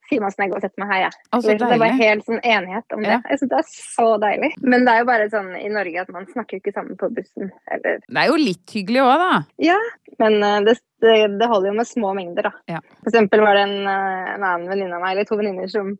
sier 0.09 0.23
man 0.23 0.33
sånn, 0.33 0.45
jeg 0.45 0.51
går 0.51 0.59
og 0.59 0.65
setter 0.65 0.83
meg 0.83 0.91
her, 0.91 1.01
jeg. 1.05 1.17
Å, 1.31 1.39
så 1.39 1.55
det 1.55 1.67
er 1.67 1.81
bare 1.81 1.97
helt 1.99 2.25
sånn 2.27 2.39
enighet 2.41 2.95
om 2.95 3.03
det. 3.05 3.11
Ja. 3.13 3.19
Jeg 3.31 3.39
synes 3.39 3.51
det 3.53 3.59
er 3.59 3.67
så 3.71 4.07
deilig. 4.21 4.49
Men 4.61 4.85
det 4.85 4.93
er 4.93 5.01
jo 5.01 5.09
bare 5.09 5.27
sånn 5.31 5.51
i 5.59 5.69
Norge 5.73 6.03
at 6.03 6.13
man 6.13 6.29
snakker 6.29 6.59
ikke 6.59 6.73
sammen 6.75 6.99
på 6.99 7.09
bussen. 7.15 7.51
Eller 7.73 8.01
Det 8.03 8.23
er 8.23 8.29
jo 8.29 8.39
litt 8.39 8.75
hyggelig 8.75 9.03
òg, 9.03 9.13
da. 9.23 9.29
Ja, 9.63 9.77
men 10.21 10.39
eh, 10.43 10.59
det, 10.67 10.77
det, 11.03 11.49
holder 11.49 11.71
jo 11.71 11.75
med 11.79 11.89
små 11.89 12.13
mengder, 12.17 12.49
da. 12.49 12.53
Ja. 12.75 12.81
For 13.01 13.13
eksempel 13.13 13.45
var 13.45 13.59
det 13.59 13.67
en, 13.69 13.77
eh, 13.93 14.33
en 14.35 14.47
annen 14.49 14.71
venninne 14.71 14.97
av 14.97 15.05
meg, 15.05 15.15
eller 15.15 15.29
to 15.29 15.39
venninner, 15.39 15.71
som 15.71 15.93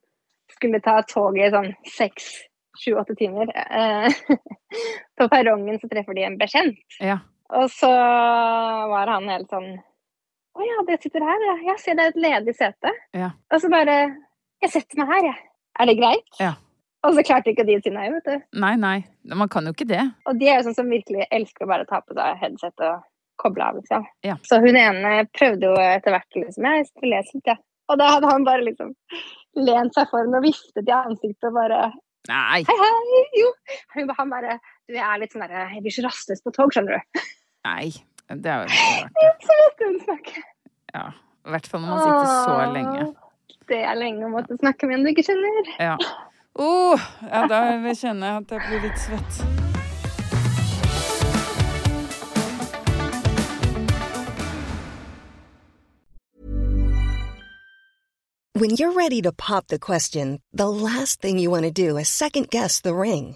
skulle 0.53 0.83
ta 0.83 0.99
toget 1.07 1.47
i 1.47 1.53
sånn 1.55 1.71
seks, 1.95 2.27
sju, 2.83 2.91
åtte 2.99 3.15
timer. 3.19 3.53
Eh, 3.55 4.09
på 5.19 5.29
perrongen 5.31 5.79
så 5.79 5.89
treffer 5.91 6.19
de 6.19 6.27
en 6.27 6.37
bekjent. 6.41 6.83
Ja. 6.99 7.21
Og 7.53 7.69
så 7.71 7.89
var 7.89 9.11
han 9.13 9.29
helt 9.29 9.51
sånn 9.51 9.75
Å 10.53 10.65
ja, 10.67 10.83
det 10.85 10.99
sitter 11.01 11.23
her, 11.25 11.47
ja. 11.47 11.55
Jeg 11.71 11.81
ser 11.81 11.97
det 11.97 12.03
er 12.05 12.13
et 12.13 12.21
ledig 12.25 12.53
sete. 12.57 12.91
Ja. 13.17 13.31
Og 13.53 13.61
så 13.63 13.71
bare 13.73 13.97
Jeg 14.63 14.71
setter 14.71 15.01
meg 15.01 15.09
her, 15.11 15.25
jeg. 15.31 15.49
Er 15.81 15.89
det 15.89 15.97
greit? 15.97 16.29
Ja. 16.39 16.53
Og 17.03 17.17
så 17.17 17.23
klarte 17.27 17.51
ikke 17.51 17.65
de 17.67 17.75
å 17.75 17.81
si 17.83 17.91
nei, 17.91 18.05
vet 18.13 18.27
du. 18.29 18.43
Nei, 18.63 18.75
nei. 18.79 18.97
Man 19.27 19.49
kan 19.51 19.65
jo 19.67 19.73
ikke 19.75 19.89
det. 19.89 20.03
Og 20.29 20.37
de 20.39 20.47
er 20.47 20.59
jo 20.59 20.69
sånn 20.69 20.77
som 20.77 20.93
virkelig 20.93 21.25
elsker 21.35 21.65
å 21.65 21.71
bare 21.73 21.87
ta 21.89 21.99
på 22.05 22.15
seg 22.15 22.37
headset 22.39 22.85
og 22.85 23.01
koble 23.41 23.65
av, 23.65 23.81
liksom. 23.81 24.05
Ja. 24.23 24.37
Så 24.47 24.61
hun 24.63 24.77
ene 24.79 25.25
prøvde 25.35 25.67
jo 25.67 25.75
etter 25.83 26.15
hvert 26.15 26.37
liksom 26.37 26.69
Jeg 26.69 26.87
skulle 26.87 27.17
lese 27.17 27.35
litt, 27.35 27.49
jeg. 27.49 27.59
Og 27.91 27.99
da 27.99 28.13
hadde 28.13 28.29
han 28.31 28.47
bare 28.47 28.63
liksom 28.63 28.93
lent 29.59 29.97
seg 29.97 30.07
foran 30.13 30.37
og 30.37 30.45
viftet 30.45 30.87
i 30.87 30.95
ansiktet 30.95 31.49
og 31.49 31.57
bare 31.57 31.83
Nei. 32.29 32.61
Hei, 32.69 32.77
hei! 32.79 33.21
Jo! 33.35 33.49
Han 34.15 34.29
bare 34.31 34.55
Du, 34.87 34.93
jeg 34.95 35.03
er 35.03 35.19
litt 35.19 35.33
sånn 35.33 35.43
derre 35.43 35.65
Jeg 35.73 35.83
blir 35.83 35.95
så 35.97 36.05
rastløs 36.05 36.43
på 36.45 36.53
tog, 36.55 36.71
skjønner 36.71 37.01
du. 37.01 37.23
Nei. 37.67 37.91
Det 38.41 38.51
er 38.51 38.63
jo 38.63 38.67
verdt 38.69 39.19
det. 39.19 39.31
Så 39.45 39.59
måtte 39.61 39.89
hun 39.89 39.99
snakke. 40.03 40.43
Ja. 40.93 41.05
I 41.43 41.53
hvert 41.53 41.67
fall 41.67 41.81
når 41.83 41.89
man 41.89 41.99
sitter 42.03 42.27
så 42.45 42.55
lenge. 42.73 43.07
Det 43.67 43.81
er 43.83 43.95
lenge 43.99 44.25
å 44.27 44.31
måtte 44.31 44.57
snakke 44.59 44.87
med 44.87 44.99
en 44.99 45.05
du 45.05 45.11
ikke 45.11 45.25
kjenner. 45.27 45.73
Ja. 45.79 45.97
Oh, 46.53 46.99
ja, 47.25 47.45
da 47.49 47.59
kjenner 47.97 48.27
jeg 48.27 48.43
at 48.43 48.51
jeg 48.55 48.61
blir 48.69 48.83
litt 48.87 48.99
svett. 49.01 49.43
When 58.53 58.77
you're 58.77 58.93
ready 58.93 59.21
to 59.23 59.33
pop 59.33 59.67
the 59.67 59.79
question, 59.79 60.39
the 60.53 60.69
last 60.69 61.19
thing 61.21 61.39
you 61.39 61.49
want 61.49 61.65
to 61.65 61.71
do 61.71 61.97
is 61.97 62.07
second 62.07 62.49
guess 62.49 62.79
the 62.79 62.95
ring. 62.95 63.35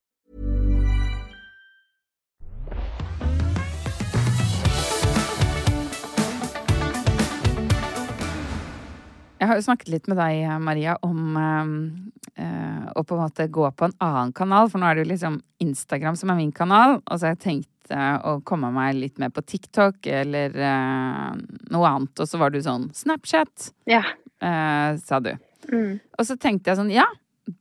Jeg 9.41 9.49
har 9.49 9.57
jo 9.57 9.63
snakket 9.65 9.89
litt 9.89 10.07
med 10.11 10.19
deg, 10.21 10.43
Maria, 10.61 10.93
om 11.01 11.37
eh, 11.41 12.43
eh, 12.43 12.83
å 12.93 13.01
på 13.03 13.15
en 13.17 13.23
måte 13.23 13.47
gå 13.49 13.65
på 13.73 13.87
en 13.87 13.95
annen 14.05 14.33
kanal. 14.37 14.69
For 14.69 14.77
nå 14.81 14.85
er 14.85 14.99
det 14.99 15.05
jo 15.07 15.11
liksom 15.15 15.39
Instagram 15.65 16.17
som 16.19 16.29
er 16.29 16.37
min 16.37 16.51
kanal. 16.53 16.99
Og 17.07 17.15
så 17.17 17.25
har 17.25 17.33
jeg 17.33 17.41
tenkt 17.47 17.93
eh, 17.95 18.17
å 18.21 18.35
komme 18.45 18.69
meg 18.75 18.99
litt 18.99 19.17
mer 19.21 19.33
på 19.33 19.41
TikTok 19.41 20.05
eller 20.13 20.53
eh, 20.53 21.31
noe 21.73 21.89
annet. 21.89 22.13
Og 22.21 22.29
så 22.29 22.37
var 22.41 22.53
du 22.53 22.59
sånn 22.61 22.91
Snapchat, 22.93 23.71
Ja. 23.89 24.03
eh, 24.45 24.91
sa 25.01 25.19
du. 25.25 25.33
Mm. 25.73 25.97
Og 26.19 26.27
så 26.29 26.37
tenkte 26.37 26.69
jeg 26.71 26.77
sånn, 26.83 26.93
ja, 26.93 27.07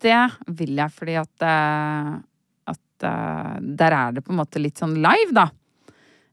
det 0.05 0.19
vil 0.61 0.77
jeg, 0.77 0.93
fordi 0.93 1.17
at, 1.21 1.47
at 2.69 3.05
der 3.81 3.97
er 3.97 4.13
det 4.17 4.23
på 4.27 4.33
en 4.35 4.39
måte 4.43 4.61
litt 4.61 4.77
sånn 4.81 4.99
live, 5.01 5.33
da. 5.37 5.47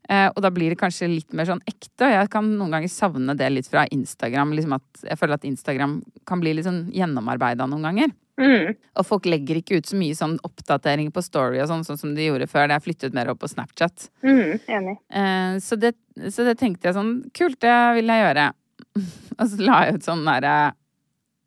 Eh, 0.08 0.28
og 0.32 0.40
da 0.44 0.52
blir 0.54 0.72
det 0.72 0.80
kanskje 0.80 1.10
litt 1.12 1.36
mer 1.36 1.50
sånn 1.50 1.64
ekte. 1.68 2.08
Og 2.08 2.14
jeg 2.14 2.30
kan 2.32 2.48
noen 2.60 2.78
ganger 2.78 2.92
savne 2.92 3.36
det 3.38 3.50
litt 3.52 3.68
fra 3.72 3.84
Instagram. 3.92 4.54
Liksom 4.56 4.78
at 4.78 5.04
jeg 5.04 5.20
føler 5.20 5.40
at 5.40 5.48
Instagram 5.48 6.00
kan 6.30 6.44
bli 6.44 6.56
litt 6.56 6.68
sånn 6.68 6.86
gjennomarbeida 6.96 7.68
noen 7.68 7.90
ganger. 7.90 8.16
Mm. 8.38 8.76
Og 9.02 9.06
folk 9.08 9.26
legger 9.26 9.60
ikke 9.60 9.80
ut 9.80 9.90
så 9.90 9.98
mye 9.98 10.16
sånn 10.16 10.38
oppdatering 10.46 11.10
på 11.14 11.24
Story 11.26 11.60
og 11.64 11.72
sånn, 11.72 11.86
sånn 11.88 12.00
som 12.00 12.16
de 12.16 12.30
gjorde 12.30 12.50
før. 12.52 12.70
Det 12.70 12.78
er 12.78 12.86
flyttet 12.86 13.18
mer 13.18 13.34
opp 13.34 13.42
på 13.42 13.52
Snapchat. 13.52 14.10
Mm. 14.24 14.58
Enig. 14.78 14.98
Eh, 15.10 15.60
så, 15.64 15.80
det, 15.82 15.96
så 16.32 16.48
det 16.48 16.58
tenkte 16.62 16.90
jeg 16.90 16.98
sånn 16.98 17.14
Kult, 17.38 17.60
det 17.66 17.78
vil 17.98 18.14
jeg 18.14 18.26
gjøre. 18.26 18.50
og 19.40 19.46
så 19.50 19.64
la 19.64 19.86
jeg 19.86 19.98
ut 19.98 20.08
sånn 20.08 20.26
derre 20.26 20.56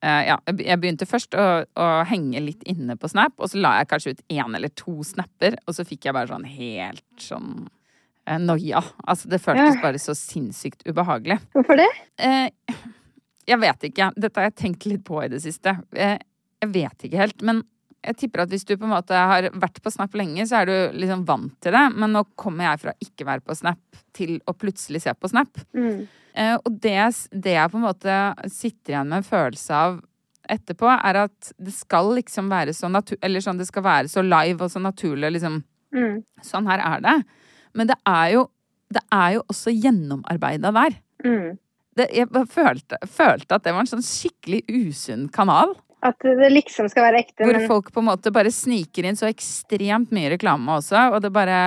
eh, 0.02 0.22
Ja, 0.28 0.36
jeg 0.52 0.82
begynte 0.82 1.08
først 1.08 1.34
å, 1.38 1.48
å 1.64 1.90
henge 2.10 2.42
litt 2.42 2.66
inne 2.68 2.98
på 2.98 3.10
Snap, 3.10 3.38
og 3.38 3.52
så 3.52 3.62
la 3.62 3.78
jeg 3.80 3.90
kanskje 3.94 4.16
ut 4.16 4.24
én 4.34 4.58
eller 4.58 4.72
to 4.74 5.00
snapper, 5.06 5.56
og 5.64 5.78
så 5.78 5.86
fikk 5.86 6.10
jeg 6.10 6.16
bare 6.16 6.30
sånn 6.30 6.48
helt 6.50 7.06
sånn 7.22 7.68
noia. 8.38 8.82
Altså, 9.08 9.28
det 9.28 9.40
føltes 9.42 9.74
Ja. 9.76 9.82
bare 9.82 9.98
så 9.98 10.14
sinnssykt 10.14 10.84
ubehagelig. 10.86 11.40
Hvorfor 11.54 11.76
det? 11.76 11.88
Eh, 12.18 12.50
jeg 13.48 13.58
vet 13.58 13.80
ikke. 13.90 14.12
Dette 14.14 14.36
har 14.40 14.50
jeg 14.50 14.56
tenkt 14.56 14.86
litt 14.86 15.04
på 15.04 15.24
i 15.24 15.28
det 15.28 15.40
siste. 15.42 15.82
Eh, 15.96 16.18
jeg 16.62 16.72
vet 16.72 16.98
ikke 17.08 17.16
helt. 17.18 17.42
Men 17.42 17.64
jeg 18.04 18.16
tipper 18.16 18.40
at 18.42 18.48
hvis 18.48 18.64
du 18.64 18.76
på 18.76 18.84
en 18.84 18.94
måte 18.94 19.10
har 19.12 19.42
vært 19.50 19.82
på 19.82 19.90
Snap 19.92 20.12
lenge, 20.14 20.46
så 20.46 20.60
er 20.62 20.66
du 20.66 20.98
liksom 20.98 21.24
vant 21.26 21.52
til 21.60 21.72
det. 21.72 21.82
Men 21.96 22.12
nå 22.12 22.24
kommer 22.36 22.64
jeg 22.70 22.80
fra 22.80 22.92
ikke 23.00 23.26
være 23.26 23.40
på 23.44 23.56
Snap 23.56 23.78
til 24.16 24.38
å 24.46 24.54
plutselig 24.56 25.02
se 25.02 25.12
på 25.14 25.28
Snap. 25.28 25.50
Mm. 25.74 26.06
Eh, 26.34 26.54
og 26.64 26.80
det, 26.80 27.00
det 27.32 27.56
jeg 27.56 27.70
på 27.72 27.76
en 27.80 27.88
måte 27.88 28.50
sitter 28.52 28.94
igjen 28.94 29.08
med 29.10 29.18
en 29.18 29.26
følelse 29.26 29.74
av 29.74 29.98
etterpå, 30.50 30.88
er 31.04 31.14
at 31.26 31.52
det 31.58 31.72
skal 31.74 32.14
liksom 32.16 32.48
være 32.50 32.72
så 32.74 32.88
natu 32.90 33.12
Eller 33.22 33.40
sånn, 33.40 33.58
det 33.58 33.66
skal 33.68 33.82
være 33.84 34.08
så 34.10 34.22
live 34.24 34.62
og 34.64 34.70
så 34.72 34.80
naturlig, 34.82 35.32
liksom. 35.36 35.60
Mm. 35.94 36.22
Sånn 36.42 36.66
her 36.70 36.78
er 36.78 37.00
det. 37.04 37.16
Men 37.74 37.86
det 37.92 37.96
er 38.06 38.32
jo, 38.36 38.46
det 38.92 39.02
er 39.12 39.36
jo 39.38 39.42
også 39.52 39.74
gjennomarbeida 39.76 40.72
der 40.74 40.98
Mm. 41.20 41.58
det, 41.96 42.06
jeg 42.16 42.26
følte, 42.48 42.96
følte 43.06 43.54
at 43.54 43.62
det 43.66 43.74
var 43.76 43.80
en 43.84 43.90
sånn 43.90 44.00
skikkelig 44.06 44.62
usunn 44.72 45.26
kanal. 45.30 45.74
At 46.02 46.16
det 46.24 46.48
liksom 46.48 46.88
skal 46.88 47.10
være 47.10 47.18
ekte, 47.20 47.44
Hvor 47.44 47.52
men 47.58 47.66
folk 47.68 47.90
på 47.92 48.00
en 48.00 48.06
måte 48.08 48.30
bare 48.32 48.48
sniker 48.48 49.04
inn 49.04 49.18
så 49.20 49.28
ekstremt 49.28 50.08
mye 50.16 50.30
reklame 50.32 50.78
også. 50.78 50.96
Og 51.12 51.20
det 51.20 51.28
bare 51.30 51.58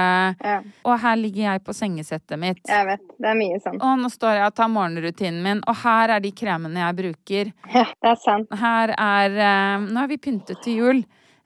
ja, 0.42 0.56
Og 0.90 0.96
her 1.04 1.16
ligger 1.22 1.52
jeg 1.52 1.62
på 1.64 1.76
sengesettet 1.78 2.40
mitt. 2.42 2.58
jeg 2.66 2.88
vet. 2.88 3.04
Det 3.20 3.30
er 3.30 3.38
mye 3.38 3.60
sånn. 3.62 3.78
Og 3.78 4.00
nå 4.02 4.10
står 4.10 4.40
jeg 4.40 4.48
og 4.48 4.56
tar 4.58 4.72
morgenrutinen 4.74 5.44
min. 5.46 5.62
Og 5.70 5.76
her 5.84 6.16
er 6.16 6.20
de 6.20 6.32
kremene 6.32 6.82
jeg 6.82 6.96
bruker. 6.98 7.54
Ja, 7.76 7.86
det 7.86 8.10
er 8.10 8.16
sant. 8.26 8.48
Her 8.58 8.96
er 8.98 9.38
eh, 9.38 9.86
Nå 9.86 10.00
har 10.00 10.08
vi 10.10 10.18
pyntet 10.18 10.64
til 10.66 10.82
jul. 10.82 11.04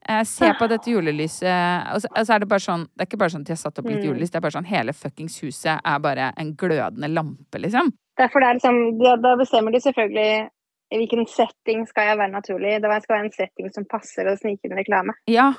Eh, 0.10 0.24
se 0.24 0.54
på 0.54 0.68
dette 0.70 0.92
julelyset. 0.92 1.94
Og 1.94 2.02
så, 2.02 2.08
og 2.16 2.26
så 2.26 2.34
er 2.36 2.40
det 2.40 2.48
bare 2.48 2.64
sånn 2.64 2.86
Det 2.96 3.02
er 3.04 3.08
ikke 3.10 3.20
bare 3.20 3.34
sånn 3.34 3.42
at 3.42 3.48
de 3.48 3.54
har 3.54 3.58
satt 3.64 3.80
opp 3.80 3.86
litt 3.90 4.00
Mm. 4.00 4.06
julelys. 4.08 4.30
Det 4.32 4.36
er 4.38 4.42
bare 4.42 4.56
sånn 4.58 4.66
hele 4.72 4.94
fuckings 4.94 5.40
huset 5.44 5.82
er 5.84 6.00
bare 6.00 6.34
en 6.38 6.54
glødende 6.56 7.10
lampe, 7.12 7.60
liksom. 7.60 7.92
Derfor 8.18 8.40
det 8.40 8.48
er 8.50 8.54
liksom, 8.60 8.98
Da, 9.04 9.16
Da 9.18 9.36
bestemmer 9.36 9.72
de 9.72 9.80
selvfølgelig 9.80 10.50
i 10.92 10.98
hvilken 10.98 11.28
setting 11.28 11.86
skal 11.86 12.08
jeg 12.08 12.18
være 12.18 12.32
naturlig. 12.32 12.82
Det 12.82 13.04
skal 13.04 13.18
være 13.18 13.26
en 13.26 13.32
setting 13.32 13.74
som 13.74 13.84
passer 13.86 14.24
å 14.26 14.38
snike 14.40 14.64
inn 14.64 14.78
reklame. 14.78 15.12
Ja. 15.28 15.54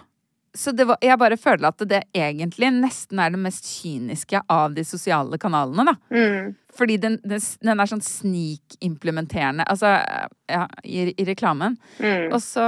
Så 0.59 0.73
det 0.75 0.89
var, 0.89 0.99
jeg 1.05 1.15
bare 1.21 1.37
føler 1.39 1.69
at 1.69 1.83
det 1.87 2.01
egentlig 2.19 2.73
nesten 2.75 3.21
er 3.23 3.31
det 3.31 3.39
mest 3.39 3.67
kyniske 3.69 4.41
av 4.51 4.73
de 4.75 4.83
sosiale 4.83 5.39
kanalene, 5.39 5.93
da. 5.93 5.95
Mm. 6.11 6.57
Fordi 6.75 6.97
den, 6.99 7.19
den, 7.23 7.45
den 7.63 7.83
er 7.83 7.91
sånn 7.91 8.03
snikimplementerende, 8.03 9.67
altså 9.71 9.93
ja, 10.51 10.65
i, 10.83 11.13
i 11.15 11.29
reklamen. 11.29 11.79
Mm. 12.03 12.35
Og 12.35 12.43
så, 12.43 12.67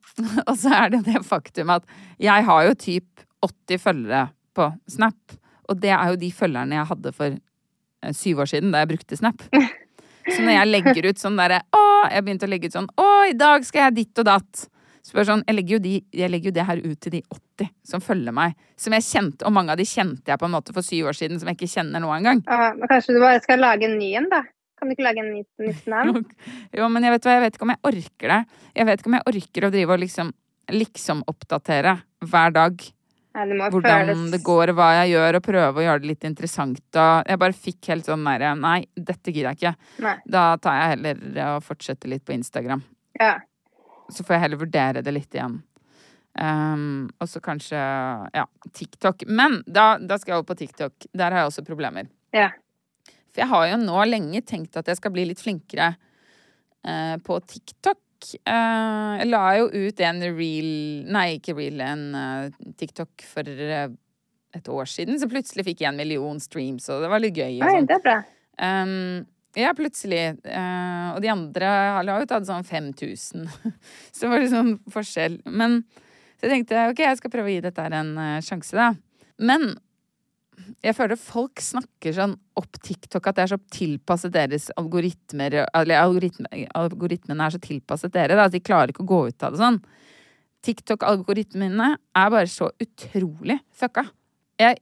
og 0.48 0.54
så 0.62 0.72
er 0.78 0.96
det 0.96 1.02
det 1.10 1.20
faktum 1.28 1.74
at 1.76 1.84
jeg 2.20 2.48
har 2.48 2.64
jo 2.70 2.80
typ 2.86 3.26
80 3.44 3.84
følgere 3.84 4.24
på 4.56 4.72
Snap. 4.88 5.38
Og 5.68 5.76
det 5.84 5.92
er 5.92 6.14
jo 6.14 6.20
de 6.24 6.32
følgerne 6.34 6.80
jeg 6.80 6.90
hadde 6.94 7.16
for 7.20 7.36
eh, 7.36 8.16
syv 8.16 8.44
år 8.46 8.52
siden, 8.56 8.72
da 8.72 8.80
jeg 8.80 8.94
brukte 8.96 9.20
Snap. 9.20 9.44
Så 10.30 10.40
når 10.40 10.54
jeg 10.56 10.72
legger 10.72 11.06
ut 11.10 11.20
sånn 11.20 11.38
derre 11.40 11.62
Å, 11.74 11.86
jeg 12.12 12.24
begynte 12.24 12.44
å 12.46 12.50
legge 12.52 12.68
ut 12.68 12.74
sånn 12.76 12.90
Å, 13.00 13.06
i 13.30 13.32
dag 13.34 13.64
skal 13.66 13.88
jeg 13.88 13.96
ditt 13.96 14.20
og 14.20 14.26
datt. 14.28 14.66
Bare 15.14 15.26
sånn, 15.26 15.42
jeg 15.48 15.56
legger, 15.56 15.82
de, 15.82 15.94
jeg 16.14 16.30
legger 16.30 16.50
jo 16.50 16.56
det 16.58 16.66
her 16.68 16.82
ut 16.84 17.00
til 17.00 17.14
de 17.16 17.22
80 17.34 17.70
som 17.92 18.04
følger 18.04 18.36
meg. 18.36 18.54
Som 18.78 18.94
jeg 18.96 19.06
kjente, 19.08 19.46
og 19.48 19.54
mange 19.56 19.74
av 19.74 19.80
de 19.80 19.88
kjente 19.88 20.30
jeg 20.30 20.40
på 20.40 20.48
en 20.48 20.54
måte 20.54 20.74
for 20.76 20.86
syv 20.86 21.10
år 21.10 21.18
siden, 21.18 21.40
som 21.40 21.50
jeg 21.50 21.58
ikke 21.58 21.72
kjenner 21.72 22.04
nå 22.04 22.12
engang. 22.14 22.42
Men 22.46 22.90
kanskje 22.90 23.16
du 23.16 23.22
bare 23.22 23.40
skal 23.42 23.62
lage 23.64 23.88
en 23.88 23.98
ny 23.98 24.12
en, 24.20 24.28
da? 24.30 24.44
Kan 24.80 24.88
du 24.88 24.94
ikke 24.94 25.08
lage 25.08 25.24
en 25.24 25.32
ny, 25.34 25.42
nytt 25.66 25.88
navn? 25.92 26.22
Jo, 26.78 26.86
men 26.92 27.04
jeg 27.04 27.16
vet 27.16 27.26
hva, 27.26 27.34
jeg 27.36 27.44
vet 27.46 27.58
ikke 27.58 27.66
om 27.66 27.74
jeg 27.74 27.84
orker 27.90 28.34
det. 28.34 28.40
Jeg 28.76 28.88
vet 28.88 29.02
ikke 29.02 29.10
om 29.10 29.18
jeg 29.18 29.28
orker 29.34 29.66
å 29.66 29.74
drive 29.74 29.96
og 29.96 30.04
liksom 30.04 30.30
liksom 30.70 31.22
oppdatere 31.26 31.98
hver 32.30 32.54
dag 32.54 32.82
Ja, 33.34 33.44
det 33.46 33.56
hvordan 33.70 34.08
føles 34.08 34.32
det 34.32 34.40
går, 34.46 34.72
hva 34.74 34.88
jeg 35.00 35.12
gjør, 35.12 35.36
og 35.38 35.44
prøve 35.46 35.80
å 35.80 35.84
gjøre 35.84 36.02
det 36.02 36.08
litt 36.10 36.24
interessant. 36.26 36.80
Og 36.98 37.28
jeg 37.30 37.40
bare 37.42 37.56
fikk 37.66 37.90
helt 37.92 38.08
sånn 38.08 38.24
derre 38.26 38.54
Nei, 38.58 38.80
dette 38.96 39.30
gidder 39.30 39.52
jeg 39.52 39.60
ikke. 39.60 39.74
Nei. 40.06 40.16
Da 40.26 40.46
tar 40.62 40.80
jeg 40.80 40.96
heller 40.96 41.22
og 41.52 41.62
fortsetter 41.66 42.10
litt 42.10 42.24
på 42.26 42.34
Instagram. 42.34 42.82
Ja. 43.20 43.36
Så 44.12 44.26
får 44.26 44.36
jeg 44.36 44.44
heller 44.46 44.60
vurdere 44.60 45.02
det 45.06 45.14
litt 45.14 45.36
igjen. 45.36 45.60
Um, 46.38 47.08
og 47.18 47.26
så 47.28 47.40
kanskje 47.42 47.78
ja, 48.34 48.44
TikTok. 48.72 49.24
Men 49.26 49.60
da, 49.66 49.94
da 49.98 50.18
skal 50.18 50.34
jeg 50.34 50.42
over 50.42 50.50
på 50.52 50.58
TikTok. 50.62 51.08
Der 51.10 51.30
har 51.30 51.44
jeg 51.44 51.52
også 51.52 51.66
problemer. 51.66 52.10
ja. 52.36 52.50
For 53.30 53.44
jeg 53.44 53.50
har 53.52 53.66
jo 53.70 53.80
nå 53.84 54.04
lenge 54.08 54.40
tenkt 54.42 54.74
at 54.74 54.88
jeg 54.90 54.98
skal 54.98 55.12
bli 55.14 55.22
litt 55.28 55.38
flinkere 55.38 55.92
uh, 55.94 57.16
på 57.22 57.36
TikTok. 57.46 58.00
Uh, 58.42 59.20
jeg 59.20 59.28
la 59.30 59.42
jo 59.56 59.68
ut 59.70 60.02
en 60.04 60.24
reel 60.36 60.72
Nei, 61.06 61.26
ikke 61.38 61.54
reel, 61.54 61.78
en 61.80 62.02
uh, 62.16 62.72
TikTok 62.80 63.22
for 63.30 63.46
et 63.46 64.72
år 64.74 64.90
siden. 64.90 65.20
Så 65.22 65.30
plutselig 65.30 65.68
fikk 65.68 65.84
jeg 65.84 65.92
en 65.92 66.00
million 66.00 66.42
streams, 66.42 66.88
og 66.90 67.04
det 67.04 67.12
var 67.12 67.22
litt 67.22 67.38
gøy. 67.38 67.60
Oi, 67.62 67.70
sånn. 67.70 67.86
det 67.86 68.00
er 68.00 68.04
bra. 68.08 68.18
Um, 68.58 69.22
ja, 69.58 69.72
plutselig. 69.74 70.22
Eh, 70.46 71.06
og 71.14 71.20
de 71.24 71.30
andre 71.32 71.68
har 71.98 72.08
jo 72.08 72.30
tatt 72.30 72.46
sånn 72.48 72.66
5000. 72.66 73.48
så 74.14 74.26
det 74.26 74.32
var 74.32 74.48
sånn 74.52 74.74
forskjell. 74.92 75.40
Men 75.50 75.80
så 76.38 76.46
jeg 76.46 76.54
tenkte 76.54 76.88
ok, 76.92 77.04
jeg 77.04 77.20
skal 77.20 77.32
prøve 77.32 77.50
å 77.50 77.54
gi 77.54 77.62
dette 77.64 77.84
her 77.84 77.96
en 77.98 78.12
eh, 78.16 78.42
sjanse, 78.46 78.76
da. 78.78 78.92
Men 79.40 79.72
jeg 80.84 80.94
føler 80.96 81.18
folk 81.20 81.60
snakker 81.64 82.14
sånn 82.16 82.36
opp 82.60 82.78
TikTok 82.84 83.26
at 83.28 83.36
det 83.36 83.44
er 83.44 83.52
så 83.54 83.58
tilpasset 83.72 84.32
deres 84.34 84.68
algoritmer 84.78 85.56
Eller 85.64 85.96
algoritme, 85.98 86.48
algoritmene 86.76 87.46
er 87.46 87.54
så 87.54 87.60
tilpasset 87.64 88.12
dere, 88.14 88.36
da, 88.36 88.46
at 88.48 88.54
de 88.54 88.62
klarer 88.64 88.92
ikke 88.92 89.04
å 89.06 89.10
gå 89.10 89.20
ut 89.30 89.46
av 89.46 89.56
det 89.56 89.62
sånn. 89.62 89.80
TikTok-algoritmene 90.68 91.94
er 91.96 92.32
bare 92.32 92.48
så 92.52 92.68
utrolig 92.84 93.58
fucka. 93.72 94.04
Jeg 94.60 94.80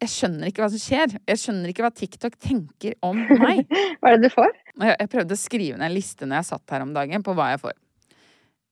Jeg 0.00 0.08
skjønner 0.14 0.48
ikke 0.48 0.62
hva 0.64 0.70
som 0.72 0.80
skjer. 0.80 1.12
Jeg 1.28 1.40
skjønner 1.42 1.72
ikke 1.72 1.84
hva 1.84 1.92
TikTok 1.92 2.36
tenker 2.40 2.94
om 3.04 3.18
meg. 3.44 3.66
Hva 4.00 4.12
er 4.12 4.16
det 4.16 4.30
du 4.30 4.34
får? 4.34 4.54
Jeg, 4.80 4.94
jeg 4.94 5.10
prøvde 5.12 5.36
å 5.36 5.40
skrive 5.40 5.76
ned 5.76 5.90
en 5.90 5.96
liste 5.96 6.28
når 6.28 6.40
jeg 6.40 6.48
satt 6.54 6.74
her 6.74 6.84
om 6.86 6.94
dagen, 6.96 7.24
på 7.26 7.34
hva 7.36 7.50
jeg 7.52 7.60
får. 7.66 7.76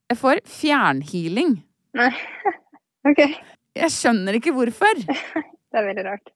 Jeg 0.09 0.21
får 0.23 0.41
fjernhealing. 0.49 1.59
Nei. 1.99 2.11
OK. 3.09 3.21
Jeg 3.79 3.95
skjønner 3.95 4.39
ikke 4.41 4.55
hvorfor. 4.57 5.05
Det 5.69 5.77
er 5.77 5.85
veldig 5.85 6.05
rart. 6.07 6.31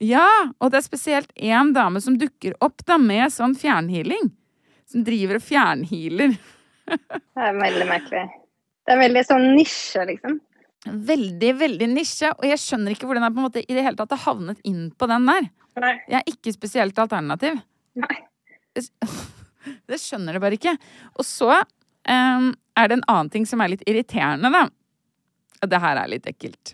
Ja, 0.00 0.24
og 0.56 0.70
det 0.72 0.78
er 0.78 0.84
spesielt 0.86 1.32
én 1.36 1.74
dame 1.76 2.00
som 2.00 2.14
dukker 2.16 2.54
opp 2.64 2.80
da 2.88 2.96
med 3.02 3.28
sånn 3.34 3.52
fjernhealing. 3.58 4.30
Som 4.88 5.02
driver 5.04 5.36
og 5.36 5.44
fjernhealer. 5.44 6.38
Det 6.88 7.44
er 7.44 7.58
veldig 7.58 7.88
merkelig. 7.90 8.22
Det 8.88 8.94
er 8.94 9.00
veldig 9.02 9.24
sånn 9.28 9.44
nisje, 9.52 10.06
liksom. 10.08 10.38
Veldig, 10.86 11.50
veldig 11.58 11.88
nisje, 11.90 12.30
og 12.38 12.44
jeg 12.46 12.60
skjønner 12.62 12.94
ikke 12.94 13.08
hvordan 13.08 13.26
jeg 13.26 13.34
på 13.34 13.40
en 13.40 13.46
måte 13.48 13.64
i 13.64 13.74
det 13.74 13.82
hele 13.82 13.98
tatt 13.98 14.14
har 14.14 14.22
havnet 14.28 14.60
inn 14.68 14.88
på 14.94 15.08
den 15.10 15.26
der. 15.26 15.48
Nei. 15.82 15.94
Jeg 16.06 16.20
er 16.20 16.30
ikke 16.30 16.54
spesielt 16.54 16.98
alternativ. 17.02 17.58
Nei. 17.98 18.16
Det 19.88 19.98
skjønner 20.00 20.36
du 20.36 20.40
bare 20.40 20.56
ikke. 20.56 20.72
Og 21.18 21.26
så 21.26 21.50
um, 21.50 22.50
er 22.78 22.88
det 22.88 22.98
en 22.98 23.08
annen 23.10 23.30
ting 23.32 23.44
som 23.48 23.60
er 23.60 23.72
litt 23.74 23.82
irriterende, 23.90 24.48
da. 24.54 24.68
Og 25.60 25.70
det 25.72 25.80
her 25.82 25.98
er 26.00 26.12
litt 26.12 26.28
ekkelt. 26.30 26.72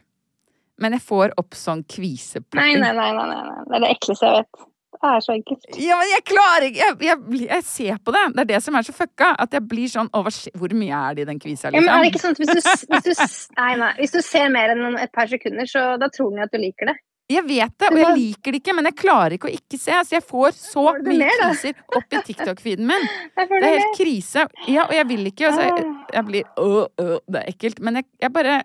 Men 0.82 0.94
jeg 0.96 1.04
får 1.06 1.34
opp 1.40 1.56
sånn 1.58 1.84
Nei, 1.86 2.74
nei, 2.76 2.92
nei, 2.92 2.92
nei, 2.92 3.10
nei, 3.14 3.40
nei. 3.48 3.58
Det 3.66 3.76
er 3.78 3.84
det 3.84 3.90
ekleste 3.94 4.30
jeg 4.30 4.42
vet. 4.42 4.64
Det 5.04 5.10
er 5.12 5.20
så 5.20 5.32
enkelt. 5.36 5.66
Ja, 5.84 5.98
men 6.00 6.08
jeg 6.14 6.22
klarer 6.30 6.64
ikke 6.70 6.80
jeg, 6.80 6.94
jeg, 7.04 7.40
jeg 7.44 7.64
ser 7.68 7.98
på 8.00 8.12
det. 8.16 8.22
Det 8.32 8.40
er 8.46 8.50
det 8.54 8.60
som 8.64 8.78
er 8.78 8.86
så 8.86 8.94
fucka. 8.96 9.34
At 9.44 9.52
jeg 9.52 9.60
blir 9.68 9.90
sånn 9.92 10.08
Å, 10.16 10.22
Hvor 10.56 10.72
mye 10.80 11.00
er 11.10 11.18
det 11.18 11.26
i 11.26 11.28
den 11.28 11.40
kvisa, 11.42 11.68
Ja, 11.74 11.82
men 11.84 11.90
er 11.92 12.06
det 12.06 12.12
ikke 12.14 12.22
liksom? 12.22 12.38
sånn 12.38 12.40
at 12.40 12.40
hvis 12.40 12.54
du, 12.54 12.94
hvis, 12.94 13.18
du, 13.20 13.58
nei, 13.60 13.72
nei. 13.82 13.90
hvis 14.00 14.14
du 14.16 14.22
ser 14.24 14.48
mer 14.54 14.72
enn 14.72 14.96
et 15.02 15.12
par 15.12 15.28
sekunder, 15.28 15.68
så 15.68 15.82
da 16.00 16.08
tror 16.08 16.32
den 16.32 16.40
jo 16.40 16.46
at 16.48 16.54
du 16.56 16.62
liker 16.62 16.88
det. 16.94 16.96
Jeg 17.32 17.40
vet 17.48 17.72
det, 17.80 17.88
og 17.88 17.96
jeg 18.00 18.16
liker 18.18 18.52
det 18.52 18.58
ikke, 18.60 18.72
men 18.76 18.84
jeg 18.90 18.96
klarer 19.00 19.32
ikke 19.36 19.48
å 19.48 19.52
ikke 19.56 19.78
se. 19.80 19.96
Så 20.08 20.12
jeg 20.18 20.24
får 20.28 20.50
så 20.58 20.82
Får 20.90 20.98
mye 21.06 21.20
mer, 21.22 21.38
kriser 21.40 21.78
opp 22.00 22.12
i 22.16 22.20
TikTok-feeden 22.26 22.84
min. 22.90 23.06
Det 23.36 23.46
er 23.64 23.78
helt 23.78 23.96
krise. 23.96 24.44
Ja, 24.68 24.84
og 24.88 24.92
jeg 24.96 25.08
vil 25.08 25.30
ikke. 25.32 25.48
Altså, 25.48 25.64
jeg, 25.68 25.84
Ah. 25.88 26.04
jeg 26.18 26.24
blir 26.28 26.44
øh, 26.60 26.84
øh, 27.00 27.16
Det 27.28 27.40
er 27.40 27.48
ekkelt. 27.54 27.80
Men 27.80 28.00
jeg, 28.00 28.04
jeg 28.20 28.32
bare 28.36 28.58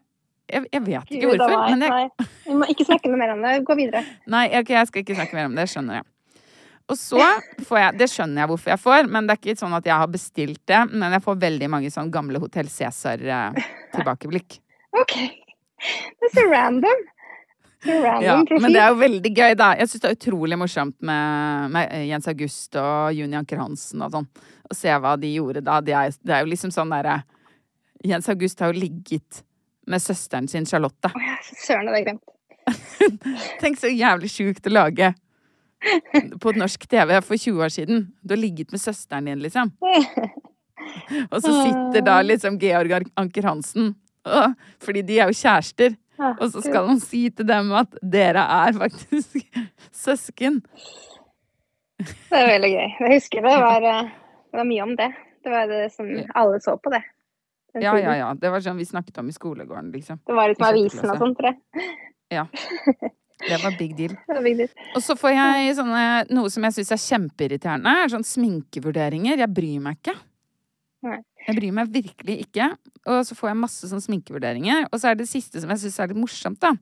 jeg, 0.49 0.65
jeg 0.73 0.82
vet 0.86 1.12
ikke 1.13 1.28
Gud, 1.30 1.38
hvorfor. 1.38 1.56
nei, 1.56 1.71
Men 1.71 1.82
jeg, 1.88 1.89
nei. 2.19 2.28
Vi 2.49 2.60
må 2.60 2.67
ikke 2.73 2.86
snakke 2.89 3.12
noe 3.13 3.19
mer 3.21 3.32
om 3.38 3.43
det. 3.47 3.56
Gå 3.67 3.75
videre. 3.80 4.04
Nei, 4.28 4.45
ok, 4.60 4.69
jeg 4.75 4.88
skal 4.91 5.04
ikke 5.06 5.15
snakke 5.21 5.38
mer 5.39 5.45
om 5.54 5.56
det. 5.60 5.67
Skjønner 5.71 5.99
jeg. 6.02 6.08
Og 6.89 6.97
så 6.97 7.19
får 7.67 7.78
jeg 7.84 7.97
Det 7.99 8.08
skjønner 8.10 8.41
jeg 8.43 8.49
hvorfor 8.49 8.71
jeg 8.73 8.82
får, 8.82 9.08
men 9.13 9.28
det 9.30 9.36
er 9.36 9.41
ikke 9.43 9.60
sånn 9.62 9.75
at 9.78 9.86
jeg 9.86 9.93
har 10.02 10.10
bestilt 10.10 10.62
det. 10.69 10.80
Men 10.91 11.13
jeg 11.13 11.21
får 11.25 11.38
veldig 11.43 11.69
mange 11.69 11.91
sånn 11.93 12.10
gamle 12.13 12.41
Hotell 12.41 12.69
Cæsar-tilbakeblikk. 12.73 14.60
OK. 15.02 15.15
Det 15.19 16.28
er 16.30 16.34
så 16.36 16.45
random. 16.49 17.04
Random 17.86 18.23
Ja, 18.25 18.34
profil. 18.43 18.62
men 18.65 18.73
det 18.75 18.82
er 18.84 18.89
jo 18.91 18.97
veldig 18.99 19.32
gøy, 19.38 19.54
da. 19.56 19.69
Jeg 19.80 19.88
syns 19.91 20.02
det 20.04 20.10
er 20.10 20.17
utrolig 20.17 20.58
morsomt 20.60 20.97
med, 21.08 21.69
med 21.78 21.93
Jens 22.10 22.28
August 22.28 22.75
og 22.82 23.13
Juni 23.15 23.38
Anker 23.39 23.62
Hansen 23.62 24.02
og 24.04 24.12
sånn. 24.17 24.28
Å 24.69 24.75
se 24.75 24.97
hva 25.02 25.13
de 25.21 25.30
gjorde 25.38 25.62
da. 25.65 25.78
det 25.82 25.95
er, 25.95 26.12
det 26.25 26.36
er 26.36 26.43
jo 26.43 26.52
liksom 26.52 26.73
sånn 26.75 26.91
derre 26.91 27.21
Jens 28.06 28.28
August 28.32 28.60
har 28.63 28.73
jo 28.73 28.80
ligget 28.82 29.41
med 29.89 30.02
søsteren 30.04 30.47
sin 30.52 30.67
Charlotte. 30.69 31.10
Å, 31.13 31.21
ja, 31.23 31.38
Søren, 31.63 31.88
det 31.88 31.93
hadde 31.93 32.02
jeg 32.02 32.10
glemt. 32.10 32.36
Tenk 33.63 33.80
så 33.82 33.89
jævlig 33.91 34.30
sjukt 34.32 34.67
å 34.69 34.73
lage 34.75 35.13
på 36.43 36.53
norsk 36.57 36.85
TV 36.89 37.15
for 37.25 37.39
20 37.39 37.63
år 37.63 37.73
siden. 37.73 38.05
Du 38.23 38.33
har 38.35 38.41
ligget 38.41 38.71
med 38.71 38.81
søsteren 38.81 39.29
din, 39.29 39.41
liksom. 39.43 39.71
Og 41.31 41.41
så 41.43 41.51
sitter 41.63 42.03
da 42.05 42.21
liksom 42.23 42.57
Georg 42.61 42.93
Anker 43.19 43.43
Hansen, 43.49 43.93
og, 44.29 44.53
fordi 44.83 45.01
de 45.07 45.17
er 45.19 45.31
jo 45.31 45.35
kjærester. 45.35 45.95
Ah, 46.19 46.35
Og 46.39 46.51
så 46.51 46.61
skal 46.63 46.87
han 46.87 46.99
si 46.99 47.25
til 47.31 47.47
dem 47.47 47.71
at 47.75 47.93
dere 48.03 48.41
er 48.43 48.75
faktisk 48.75 49.39
søsken. 50.05 50.61
Det 51.99 52.35
er 52.35 52.47
veldig 52.53 52.71
gøy. 52.73 52.89
Jeg 52.99 53.13
husker 53.13 53.43
det 53.43 53.55
var, 53.59 53.87
eh, 53.87 54.11
det 54.51 54.59
var 54.61 54.67
mye 54.67 54.83
om 54.87 54.95
det. 54.99 55.09
Det 55.43 55.51
var 55.53 55.71
det 55.71 55.85
som 55.93 56.09
alle 56.35 56.59
så 56.63 56.75
på 56.79 56.91
det. 56.91 57.01
Ja, 57.79 57.93
ja, 57.99 58.15
ja. 58.17 58.33
Det 58.35 58.51
var 58.51 58.63
sånn 58.65 58.79
vi 58.79 58.87
snakket 58.87 59.19
om 59.21 59.29
i 59.29 59.35
skolegården, 59.35 59.91
liksom. 59.95 60.19
Det 60.27 60.35
var 60.35 60.51
litt 60.51 60.59
med 60.59 60.73
avisen 60.73 61.11
og 61.11 61.21
sånn, 61.21 61.35
tror 61.37 61.51
jeg. 61.51 61.87
Ja. 62.33 62.45
Det 63.39 63.60
var 63.63 63.75
big 63.80 63.95
deal. 63.95 64.15
Var 64.28 64.41
big 64.43 64.58
deal. 64.60 64.71
Og 64.97 65.04
så 65.04 65.15
får 65.19 65.36
jeg 65.36 65.75
sånne, 65.78 66.04
noe 66.36 66.52
som 66.52 66.65
jeg 66.67 66.80
syns 66.80 66.91
er 66.95 67.04
kjempeirriterende, 67.06 67.93
er 68.04 68.12
sånn 68.12 68.28
sminkevurderinger. 68.28 69.39
Jeg 69.39 69.56
bryr 69.56 69.80
meg 69.84 69.99
ikke. 70.02 70.15
Nei. 71.08 71.19
Jeg 71.45 71.56
bryr 71.56 71.75
meg 71.75 71.91
virkelig 71.93 72.38
ikke. 72.45 72.69
Og 73.08 73.23
så 73.28 73.38
får 73.38 73.54
jeg 73.54 73.62
masse 73.62 73.89
sånn 73.89 74.04
sminkevurderinger. 74.04 74.89
Og 74.91 74.99
så 74.99 75.10
er 75.10 75.17
det 75.17 75.25
det 75.25 75.32
siste 75.32 75.63
som 75.63 75.71
jeg 75.73 75.84
syns 75.86 75.99
er 76.04 76.12
litt 76.12 76.19
morsomt, 76.19 76.60
da. 76.62 76.75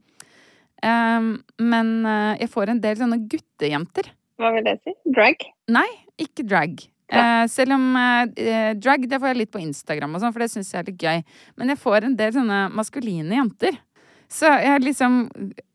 Um, 0.86 1.32
men 1.58 1.88
eh, 2.06 2.44
jeg 2.44 2.52
får 2.54 2.70
en 2.70 2.82
del 2.82 3.00
sånne 3.00 3.18
guttejenter. 3.30 4.12
Hva 4.38 4.52
vil 4.54 4.68
det 4.68 4.76
si? 4.84 4.94
Drag? 5.10 5.48
Nei, 5.74 5.88
ikke 6.22 6.46
drag. 6.46 6.84
Uh, 7.08 7.46
selv 7.48 7.78
om 7.78 7.96
uh, 7.96 8.28
drag 8.76 9.06
det 9.08 9.18
får 9.22 9.32
jeg 9.32 9.40
litt 9.40 9.52
på 9.54 9.62
Instagram, 9.64 10.18
og 10.18 10.22
sånn, 10.22 10.34
for 10.36 10.44
det 10.44 10.52
syns 10.52 10.74
jeg 10.74 10.82
er 10.82 10.90
litt 10.90 11.06
gøy. 11.06 11.22
Men 11.58 11.72
jeg 11.74 11.82
får 11.82 12.06
en 12.06 12.18
del 12.20 12.34
sånne 12.36 12.60
maskuline 12.76 13.40
jenter. 13.40 13.80
Så 14.30 14.46
jeg 14.46 14.72
har 14.74 14.84
liksom 14.84 15.30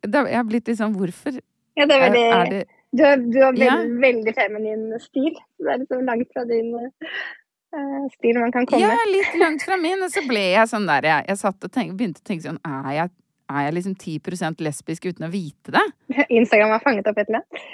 Jeg 0.04 0.36
har 0.36 0.44
blitt 0.48 0.68
litt 0.68 0.78
sånn 0.80 0.96
Hvorfor 0.96 1.38
Ja, 1.78 1.86
det 1.86 1.96
er, 1.96 2.02
veldig 2.06 2.24
er 2.36 2.50
det 2.50 2.62
Du 2.92 3.04
har, 3.04 3.16
du 3.16 3.38
har 3.40 3.52
veldig, 3.54 3.68
Ja. 3.68 3.76
veldig 4.02 4.34
feminin 4.36 4.82
stil. 5.00 5.32
Det 5.58 5.70
er 5.72 5.78
liksom 5.80 6.04
langt 6.04 6.28
fra 6.34 6.44
din 6.44 6.74
uh, 6.76 8.08
stil 8.18 8.36
man 8.36 8.52
kan 8.52 8.66
komme. 8.68 8.84
Ja, 8.84 8.98
litt 9.08 9.38
langt 9.40 9.64
fra 9.64 9.78
min. 9.80 10.02
Og 10.04 10.12
så 10.12 10.20
ble 10.28 10.42
jeg 10.52 10.68
sånn 10.68 10.84
der 10.90 11.08
Jeg, 11.08 11.28
jeg 11.32 11.40
satt 11.40 11.64
og 11.64 11.72
tenk, 11.72 11.96
begynte 11.96 12.20
å 12.20 12.28
tenke 12.28 12.44
sånn 12.44 12.60
Er 12.68 12.90
jeg, 12.98 13.14
er 13.52 13.64
jeg 13.68 13.78
liksom 13.78 13.96
10 13.96 14.60
lesbisk 14.60 15.08
uten 15.08 15.28
å 15.28 15.32
vite 15.32 15.72
det? 15.72 15.86
Instagram 16.40 16.76
har 16.76 16.84
fanget 16.84 17.08
opp 17.08 17.18
et 17.22 17.32
eller 17.32 17.40
annet. 17.40 17.64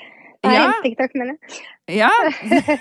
Nei, 0.47 0.53
Ja. 0.55 0.67
TikTok, 0.85 1.15
mener 1.19 1.35
jeg. 1.35 1.57
Ja. 1.99 2.11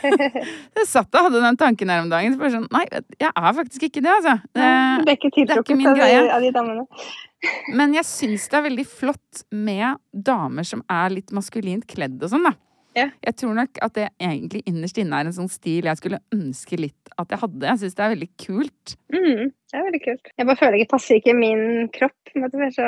Jeg 0.77 0.85
satt 0.85 1.15
og 1.17 1.25
hadde 1.27 1.41
den 1.41 1.57
tanken 1.57 1.89
her 1.89 2.03
om 2.03 2.11
dagen. 2.11 2.35
Så 2.35 2.41
bare 2.41 2.53
sånn 2.53 2.67
Nei, 2.73 2.83
jeg 3.17 3.31
er 3.31 3.55
faktisk 3.57 3.87
ikke 3.87 4.03
det, 4.05 4.11
altså. 4.13 4.35
Det, 4.53 4.67
det 5.07 5.13
er 5.13 5.17
ikke 5.17 5.31
tiltrukket 5.39 5.79
min 5.79 5.89
av, 5.89 6.03
av 6.37 6.45
de 6.45 6.51
damene. 6.53 6.85
Men 7.79 7.93
jeg 7.97 8.05
syns 8.09 8.45
det 8.51 8.59
er 8.59 8.65
veldig 8.67 8.85
flott 8.89 9.43
med 9.53 9.97
damer 10.11 10.65
som 10.67 10.83
er 10.91 11.13
litt 11.17 11.33
maskulint 11.35 11.85
kledd 11.89 12.21
og 12.21 12.31
sånn, 12.33 12.45
da. 12.49 12.53
Ja. 12.97 13.07
Jeg 13.21 13.35
tror 13.37 13.53
nok 13.53 13.77
at 13.85 13.93
det 13.93 14.07
egentlig 14.17 14.63
innerst 14.69 14.97
inne 14.97 15.19
er 15.19 15.27
en 15.29 15.35
sånn 15.35 15.49
stil 15.53 15.85
jeg 15.85 15.99
skulle 15.99 16.17
ønske 16.33 16.79
litt 16.81 17.11
at 17.21 17.29
jeg 17.33 17.41
hadde. 17.43 17.67
Jeg 17.69 17.81
syns 17.83 17.97
det 17.97 18.05
er 18.07 18.13
veldig 18.15 18.29
kult. 18.41 18.95
Mm, 19.13 19.43
det 19.53 19.77
er 19.77 19.85
veldig 19.85 20.01
kult. 20.07 20.31
Jeg 20.33 20.49
bare 20.49 20.59
føler 20.63 20.79
ikke 20.81 20.93
passer 20.95 21.19
ikke 21.21 21.35
min 21.37 21.61
kropp. 21.93 22.15
på 22.31 22.39
en 22.39 22.45
måte, 22.47 22.71
Så, 22.73 22.87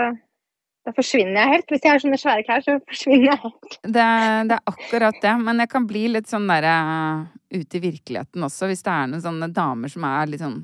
da 0.88 0.94
forsvinner 0.96 1.38
jeg 1.42 1.54
helt. 1.54 1.72
Hvis 1.74 1.86
jeg 1.86 1.92
har 1.94 2.02
sånne 2.04 2.20
svære 2.20 2.46
klær, 2.48 2.64
så 2.66 2.78
forsvinner 2.88 3.34
jeg 3.34 3.42
helt. 3.44 3.80
Det, 3.84 4.06
det 4.50 4.58
er 4.58 4.72
akkurat 4.72 5.22
det. 5.26 5.34
Men 5.44 5.64
jeg 5.64 5.72
kan 5.74 5.88
bli 5.90 6.06
litt 6.14 6.32
sånn 6.32 6.48
derre 6.50 6.76
ute 7.50 7.80
i 7.80 7.84
virkeligheten 7.84 8.46
også, 8.46 8.70
hvis 8.70 8.86
det 8.86 8.94
er 8.94 9.10
noen 9.10 9.26
sånne 9.26 9.50
damer 9.54 9.92
som 9.92 10.06
er 10.10 10.30
litt 10.30 10.44
sånn 10.44 10.62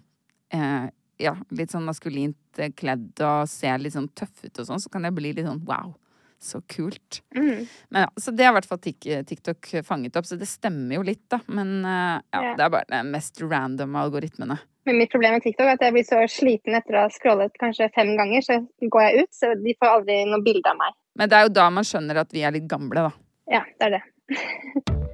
eh, 0.54 0.86
Ja, 1.22 1.32
litt 1.56 1.72
sånn 1.72 1.86
maskulint 1.88 2.60
eh, 2.60 2.74
kledd 2.76 3.22
og 3.24 3.48
ser 3.50 3.80
litt 3.82 3.96
sånn 3.96 4.10
tøff 4.14 4.44
ut 4.44 4.60
og 4.62 4.68
sånn, 4.68 4.82
så 4.84 4.92
kan 4.94 5.08
jeg 5.08 5.16
bli 5.18 5.32
litt 5.34 5.48
sånn 5.48 5.64
wow. 5.68 5.94
Så 6.40 6.62
kult. 6.70 7.22
Mm. 7.36 7.66
Men 7.90 8.02
ja, 8.02 8.10
Så 8.16 8.32
det 8.32 8.44
har 8.46 8.54
i 8.54 8.58
hvert 8.60 8.70
fall 8.70 8.82
TikTok 8.84 9.70
fanget 9.88 10.16
opp, 10.20 10.28
så 10.28 10.38
det 10.38 10.48
stemmer 10.50 11.00
jo 11.00 11.06
litt, 11.08 11.24
da. 11.32 11.40
Men 11.48 11.78
eh, 11.86 12.22
ja, 12.32 12.42
Ja. 12.44 12.56
det 12.58 12.66
er 12.66 12.74
bare 12.74 12.90
den 12.92 13.12
mest 13.14 13.42
random 13.42 13.96
algoritmene. 13.96 14.60
Men 14.86 15.00
mitt 15.02 15.12
problem 15.12 15.34
med 15.34 15.42
TikTok 15.42 15.66
er 15.66 15.80
at 15.80 15.82
jeg 15.82 15.96
blir 15.96 16.06
så 16.06 16.20
sliten 16.30 16.76
etter 16.78 16.94
å 16.94 17.06
ha 17.08 17.10
scrollet 17.10 17.56
kanskje 17.58 17.90
fem 17.96 18.12
ganger, 18.20 18.42
så 18.46 18.60
går 18.84 19.02
jeg 19.08 19.24
ut, 19.24 19.32
så 19.34 19.56
de 19.58 19.74
får 19.80 19.90
aldri 19.96 20.20
noe 20.30 20.44
bilde 20.46 20.70
av 20.70 20.78
meg. 20.78 20.94
Men 21.18 21.32
det 21.32 21.40
er 21.40 21.48
jo 21.48 21.56
da 21.56 21.70
man 21.74 21.88
skjønner 21.88 22.22
at 22.22 22.36
vi 22.36 22.44
er 22.46 22.54
litt 22.54 22.68
gamle, 22.70 23.08
da. 23.08 23.14
Ja, 23.50 23.64
det 23.80 23.88
er 23.88 23.92
det. 23.98 24.04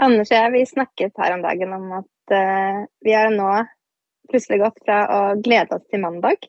Anders 0.00 0.30
og 0.30 0.36
jeg, 0.38 0.52
vi 0.54 0.64
snakket 0.64 1.20
her 1.20 1.34
om 1.36 1.42
dagen 1.44 1.74
om 1.76 1.90
at 1.98 2.32
uh, 2.32 2.88
vi 3.04 3.12
har 3.12 3.28
nå 3.34 3.50
plutselig 4.30 4.62
gått 4.62 4.78
fra 4.86 5.02
å 5.12 5.20
glede 5.44 5.76
oss 5.76 5.84
til 5.92 6.00
mandag 6.00 6.46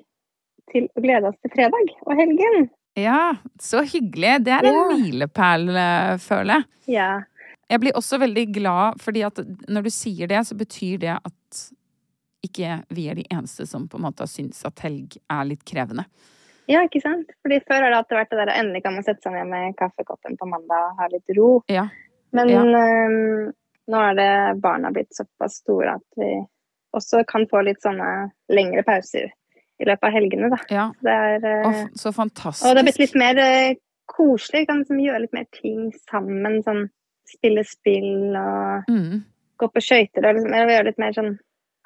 til 0.71 0.87
å 0.97 1.01
glede 1.03 1.27
oss 1.31 1.37
til 1.41 1.51
fredag 1.55 1.91
og 2.05 2.15
helgen. 2.19 2.69
Ja, 2.99 3.35
så 3.61 3.81
hyggelig. 3.87 4.43
Det 4.45 4.51
er 4.57 4.65
en 4.67 4.73
Ja. 4.73 4.87
milepæl, 4.95 5.69
eh, 5.75 6.17
føler 6.17 6.53
jeg. 6.59 6.65
Ja. 6.97 7.21
Jeg 7.69 7.79
blir 7.79 7.93
også 7.95 8.19
veldig 8.19 8.51
glad, 8.53 8.99
fordi 8.99 9.21
at 9.25 9.35
når 9.69 9.83
du 9.83 9.89
sier 9.89 10.27
det, 10.27 10.41
så 10.45 10.55
betyr 10.59 10.97
det 10.99 11.13
at 11.23 11.61
ikke 12.43 12.83
vi 12.89 13.07
er 13.09 13.15
de 13.15 13.23
eneste 13.31 13.67
som 13.69 13.87
på 13.87 13.95
en 13.99 14.03
måte 14.07 14.23
har 14.25 14.27
syntes 14.31 14.65
at 14.65 14.79
helg 14.79 15.15
er 15.29 15.45
litt 15.45 15.63
krevende. 15.65 16.05
ja, 16.67 16.81
ikke 16.87 17.01
sant? 17.01 17.27
Fordi 17.43 17.59
før 17.67 17.81
har 17.83 17.89
det 17.91 17.97
alltid 17.97 18.17
vært 18.17 18.29
det 18.31 18.39
der 18.47 18.53
endelig 18.61 18.83
kan 18.83 18.93
man 18.93 19.03
sette 19.03 19.21
seg 19.23 19.33
ned 19.33 19.47
med 19.51 19.75
kaffekoppen 19.75 20.37
på 20.39 20.47
mandag 20.47 20.91
og 20.91 20.97
ha 21.01 21.07
litt 21.11 21.37
ro. 21.37 21.63
Ja. 21.67 21.87
Men 22.31 22.47
Ja. 22.49 22.61
eh, 22.63 23.51
nå 23.91 23.97
er 24.11 24.15
det 24.15 24.61
barna 24.61 24.91
blitt 24.91 25.11
såpass 25.13 25.57
store 25.61 25.95
at 25.95 26.01
vi 26.17 26.45
også 26.95 27.25
kan 27.27 27.45
få 27.47 27.63
litt 27.65 27.81
sånne 27.81 28.31
lengre 28.49 28.83
pauser 28.83 29.31
i 29.81 29.87
løpet 29.89 30.07
av 30.07 30.13
helgene, 30.13 30.49
da. 30.53 30.59
Ja. 30.69 30.87
Det 31.01 31.13
er, 31.27 31.45
oh, 31.65 31.83
så 31.97 32.13
fantastisk. 32.13 32.67
og 32.67 32.75
det 32.75 32.83
har 32.83 32.87
blitt 32.89 33.01
litt 33.01 33.17
mer 33.17 33.41
eh, 33.41 33.77
koselig. 34.11 34.67
Kan 34.69 34.83
liksom 34.83 35.01
gjøre 35.01 35.23
litt 35.25 35.35
mer 35.35 35.47
ting 35.57 35.89
sammen. 36.05 36.59
Sånn 36.65 36.85
spille 37.31 37.63
spill 37.67 38.35
og 38.35 38.89
mm. 38.91 39.21
gå 39.61 39.69
på 39.73 39.83
skøyter. 39.83 40.25
og 40.27 40.37
Liksom, 40.37 40.57
gjøre 40.57 40.87
litt 40.89 41.01
mer 41.01 41.15
sånn 41.17 41.33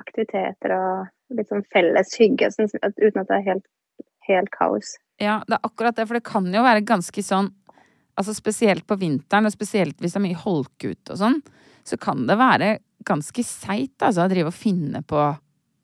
aktiviteter 0.01 0.75
og 0.75 1.37
litt 1.37 1.51
sånn 1.51 1.65
felles 1.73 2.15
hygge, 2.19 2.51
sånn, 2.53 2.69
uten 2.69 3.21
at 3.21 3.29
det 3.29 3.37
er 3.37 3.45
helt, 3.49 3.67
helt 4.27 4.51
kaos 4.53 4.95
Ja, 5.21 5.39
det 5.47 5.57
er 5.57 5.67
akkurat 5.67 5.97
det, 5.97 6.07
for 6.07 6.19
det 6.19 6.27
kan 6.27 6.49
jo 6.53 6.65
være 6.65 6.85
ganske 6.85 7.23
sånn 7.25 7.53
Altså 8.15 8.31
spesielt 8.35 8.85
på 8.87 8.95
vinteren, 8.99 9.47
og 9.47 9.51
spesielt 9.51 9.99
hvis 9.99 10.13
det 10.15 10.21
er 10.21 10.23
mye 10.23 10.39
holk 10.39 10.85
ute 10.85 11.11
og 11.11 11.17
sånn, 11.19 11.41
så 11.83 11.97
kan 11.99 12.21
det 12.29 12.37
være 12.39 12.69
ganske 13.03 13.43
seigt, 13.43 13.97
altså, 13.99 14.23
å 14.23 14.31
drive 14.31 14.53
og 14.53 14.55
finne 14.55 15.01
på 15.03 15.19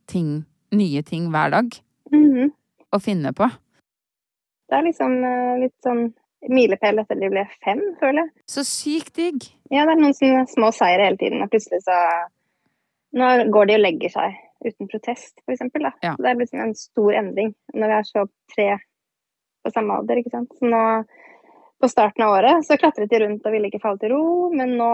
ting, 0.08 0.30
nye 0.72 1.02
ting 1.04 1.26
hver 1.34 1.52
dag. 1.52 1.76
Mhm. 2.12 2.52
Å 2.92 3.00
finne 3.00 3.32
på. 3.34 3.48
Det 4.68 4.78
er 4.78 4.84
liksom 4.88 5.14
eh, 5.24 5.60
litt 5.64 5.78
sånn 5.84 6.10
milepæl 6.50 7.02
etter 7.02 7.20
de 7.20 7.30
ble 7.32 7.44
fem, 7.64 7.82
føler 8.02 8.24
jeg. 8.26 8.32
Så 8.50 8.64
sykt 8.68 9.16
digg! 9.20 9.48
Ja, 9.72 9.86
det 9.86 9.96
er 9.96 10.02
noen 10.02 10.16
sånne 10.18 10.46
små 10.52 10.72
seire 10.76 11.08
hele 11.08 11.20
tiden, 11.22 11.44
og 11.44 11.52
plutselig 11.54 11.84
så 11.88 11.98
Nå 13.12 13.28
går 13.52 13.66
de 13.68 13.74
og 13.76 13.82
legger 13.82 14.12
seg 14.14 14.36
uten 14.64 14.88
protest, 14.88 15.42
for 15.44 15.52
eksempel. 15.52 15.84
Da. 15.84 15.90
Ja. 16.00 16.14
Så 16.16 16.24
det 16.24 16.30
er 16.30 16.38
liksom 16.40 16.62
en 16.64 16.78
stor 16.80 17.18
endring 17.20 17.50
når 17.76 17.92
vi 17.92 17.98
er 17.98 18.06
så 18.08 18.24
tre 18.54 18.68
på 19.66 19.72
samme 19.76 19.98
alder, 20.00 20.22
ikke 20.22 20.32
sant. 20.32 20.54
Så 20.56 20.70
nå, 20.72 20.80
på 21.82 21.90
starten 21.92 22.24
av 22.24 22.38
året, 22.38 22.64
så 22.64 22.78
klatret 22.80 23.12
de 23.12 23.20
rundt 23.20 23.44
og 23.44 23.52
ville 23.52 23.68
ikke 23.68 23.82
falle 23.84 24.00
til 24.00 24.14
ro, 24.16 24.24
men 24.56 24.78
nå 24.80 24.94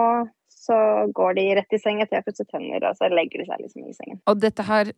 så 0.50 0.78
går 1.14 1.38
de 1.38 1.46
rett 1.60 1.76
i 1.76 1.80
seng 1.80 2.02
etter 2.02 2.18
å 2.18 2.20
har 2.20 2.26
pusset 2.26 2.48
tenner, 2.50 2.82
og 2.88 2.98
så 2.98 3.08
legger 3.12 3.44
de 3.44 3.46
seg 3.48 3.62
liksom 3.62 3.86
i 3.86 3.94
sengen. 3.96 4.18
Og 4.26 4.42
dette 4.42 4.66
har 4.66 4.90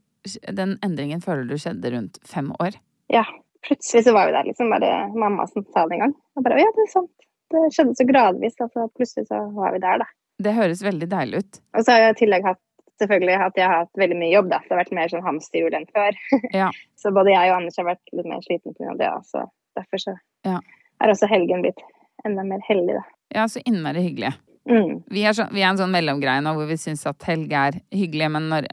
Den 0.52 0.76
endringen 0.84 1.22
føler 1.24 1.46
du 1.48 1.56
skjedde 1.60 1.90
rundt 1.94 2.18
fem 2.28 2.50
år? 2.60 2.76
Ja, 3.12 3.24
plutselig 3.66 4.04
så 4.06 4.12
var 4.16 4.28
vi 4.28 4.34
der, 4.36 4.44
liksom. 4.50 4.70
Bare 4.72 5.08
mamma 5.16 5.46
som 5.50 5.64
sa 5.72 5.86
det 5.88 5.96
en 5.98 6.04
gang. 6.06 6.14
Og 6.36 6.44
bare, 6.46 6.60
ja, 6.60 6.68
det 6.76 6.86
er 6.86 6.90
sant. 6.92 7.12
Det 7.50 7.62
skjedde 7.74 7.96
så 7.98 8.06
gradvis, 8.06 8.58
og 8.60 8.66
altså. 8.68 8.88
Plutselig 8.98 9.26
så 9.30 9.40
var 9.56 9.72
vi 9.74 9.80
der, 9.82 10.02
da. 10.04 10.08
Det 10.40 10.52
høres 10.56 10.82
veldig 10.84 11.08
deilig 11.12 11.40
ut. 11.44 11.58
Og 11.76 11.84
så 11.84 11.92
har 11.96 12.04
jeg 12.04 12.14
i 12.16 12.18
tillegg 12.24 12.46
hatt 12.48 12.60
selvfølgelig 13.00 13.36
at 13.46 13.56
jeg 13.60 13.68
har 13.68 13.82
hatt 13.82 14.00
veldig 14.02 14.18
mye 14.20 14.32
jobb, 14.34 14.50
da. 14.52 14.58
Det 14.64 14.74
har 14.74 14.82
vært 14.82 14.94
mer 14.96 15.08
sånn 15.12 15.24
hamsterhjul 15.24 15.76
enn 15.80 15.88
før. 15.96 16.20
Ja. 16.60 16.68
så 17.00 17.12
både 17.16 17.32
jeg 17.34 17.50
og 17.52 17.56
Anders 17.58 17.80
har 17.80 17.88
vært 17.88 18.12
litt 18.16 18.28
mer 18.28 18.44
slitne 18.44 18.74
pga. 18.76 18.94
det, 19.00 19.10
så 19.32 19.46
derfor 19.78 20.04
så 20.04 20.14
Ja. 20.48 20.60
er 21.00 21.12
også 21.12 21.28
helgen 21.32 21.64
blitt 21.64 21.80
enda 22.28 22.44
mer 22.44 22.60
heldig, 22.68 22.98
da. 23.00 23.04
Ja, 23.34 23.44
så 23.48 23.60
innmari 23.64 24.02
hyggelig. 24.04 24.34
Mm. 24.68 25.00
Vi 25.08 25.22
er, 25.24 25.32
så, 25.32 25.46
vi 25.52 25.62
er 25.64 25.70
en 25.72 25.78
sånn 25.80 25.92
mellomgreie 25.92 26.42
nå 26.44 26.52
hvor 26.54 26.68
vi 26.68 26.76
syns 26.76 27.06
at 27.08 27.22
helg 27.24 27.52
er 27.56 27.78
hyggelig, 27.96 28.28
men 28.36 28.48
når 28.52 28.68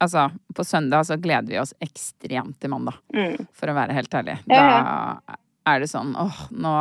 Altså, 0.00 0.28
på 0.54 0.62
søndag 0.64 1.04
så 1.08 1.16
gleder 1.18 1.48
vi 1.50 1.58
oss 1.58 1.74
ekstremt 1.82 2.58
til 2.62 2.70
mandag, 2.70 2.94
Mm. 3.14 3.46
for 3.52 3.66
å 3.68 3.74
være 3.74 3.96
helt 3.96 4.14
ærlig. 4.14 4.38
Da 4.46 5.18
er 5.66 5.80
det 5.80 5.88
sånn 5.90 6.14
åh, 6.16 6.48
nå 6.54 6.74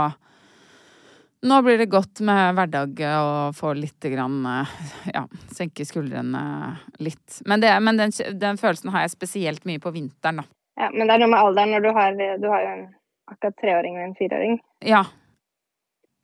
nå 1.47 1.61
blir 1.61 1.77
det 1.77 1.85
godt 1.93 2.19
med 2.25 2.55
hverdag 2.57 2.99
og 3.13 3.55
få 3.55 3.71
litt 3.77 4.01
grann 4.09 4.39
eh, 4.49 4.71
Ja, 5.13 5.21
senke 5.53 5.85
skuldrene 5.85 6.77
litt. 6.99 7.41
Men, 7.45 7.61
det, 7.61 7.71
men 7.85 7.97
den, 7.99 8.11
den 8.41 8.57
følelsen 8.57 8.89
har 8.91 9.05
jeg 9.05 9.13
spesielt 9.13 9.65
mye 9.69 9.79
på 9.79 9.91
vinteren, 9.93 10.41
da. 10.41 10.47
Ja, 10.77 10.89
men 10.93 11.07
det 11.07 11.13
er 11.15 11.21
noe 11.23 11.29
med 11.33 11.39
alderen 11.41 11.71
når 11.75 11.85
du 11.85 11.91
har 11.93 12.17
Du 12.41 12.47
har 12.53 12.61
jo 12.65 12.71
en 12.73 12.83
akkurat 13.29 13.57
treåring 13.61 13.97
og 13.99 14.03
en 14.07 14.15
fireåring. 14.17 14.59
Ja. 14.87 15.03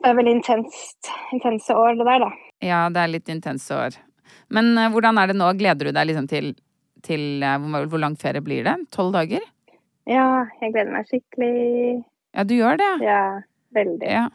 Det 0.02 0.10
er 0.12 0.18
veldig 0.18 0.36
intenst, 0.40 1.10
intense 1.36 1.76
år, 1.78 1.98
det 2.00 2.06
der, 2.10 2.26
da. 2.26 2.30
Ja, 2.64 2.82
det 2.90 3.02
er 3.04 3.12
litt 3.14 3.30
intense 3.34 3.76
år. 3.76 3.98
Men 4.50 4.74
eh, 4.78 4.90
hvordan 4.94 5.20
er 5.22 5.30
det 5.32 5.38
nå? 5.38 5.50
Gleder 5.60 5.90
du 5.90 5.92
deg 5.96 6.10
liksom 6.10 6.28
til, 6.32 6.54
til 7.06 7.44
eh, 7.44 7.68
hvor, 7.84 8.00
lang 8.02 8.16
ferie 8.20 8.44
blir 8.44 8.66
det? 8.68 8.78
Tolv 8.96 9.14
dager? 9.16 9.44
Ja, 10.10 10.46
jeg 10.62 10.74
gleder 10.74 10.92
meg 10.92 11.08
skikkelig. 11.08 12.02
Ja, 12.34 12.48
du 12.48 12.56
gjør 12.58 12.80
det? 12.82 12.92
Ja, 13.06 13.22
veldig. 13.76 14.10
Ja. 14.10 14.26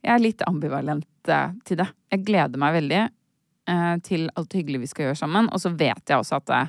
Jeg 0.00 0.12
er 0.16 0.22
litt 0.24 0.44
ambivalent 0.48 1.30
eh, 1.30 1.56
til 1.68 1.80
det. 1.80 1.88
Jeg 2.12 2.24
gleder 2.28 2.60
meg 2.60 2.76
veldig 2.80 3.00
eh, 3.04 3.94
til 4.06 4.28
alt 4.34 4.50
det 4.50 4.62
hyggelige 4.62 4.84
vi 4.84 4.90
skal 4.90 5.08
gjøre 5.08 5.20
sammen. 5.22 5.48
Og 5.52 5.62
så 5.62 5.72
vet 5.72 6.02
jeg 6.04 6.20
også 6.20 6.40
at 6.40 6.50
det, 6.50 6.62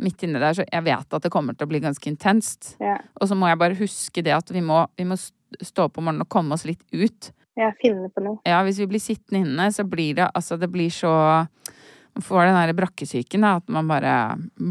midt 0.00 0.24
inni 0.24 0.40
der, 0.40 0.56
så 0.56 0.64
jeg 0.64 0.84
vet 0.86 1.16
at 1.16 1.26
det 1.26 1.32
kommer 1.32 1.56
til 1.56 1.68
å 1.68 1.70
bli 1.70 1.82
ganske 1.82 2.08
intenst. 2.08 2.74
Ja. 2.80 2.96
Og 3.20 3.28
så 3.28 3.36
må 3.36 3.50
jeg 3.50 3.60
bare 3.60 3.76
huske 3.76 4.24
det 4.24 4.32
at 4.32 4.52
vi 4.52 4.62
må, 4.64 4.82
vi 4.96 5.04
må 5.08 5.18
stå 5.18 5.88
opp 5.88 6.00
om 6.00 6.08
morgenen 6.08 6.24
og 6.24 6.32
komme 6.32 6.56
oss 6.56 6.64
litt 6.68 6.82
ut. 6.92 7.32
ja, 7.60 7.68
finne 7.82 8.08
på 8.08 8.22
noe. 8.24 8.40
Ja, 8.48 8.62
hvis 8.64 8.80
vi 8.80 8.88
blir 8.88 9.02
sittende 9.02 9.42
inne, 9.44 9.68
så 9.74 9.84
blir 9.84 10.16
det 10.16 10.30
altså 10.32 10.56
Det 10.56 10.70
blir 10.72 10.88
så 10.94 11.12
Man 12.14 12.22
får 12.26 12.44
den 12.48 12.56
derre 12.58 12.74
brakkesyken, 12.76 13.44
da, 13.46 13.56
at 13.60 13.68
man 13.72 13.88
bare 13.90 14.14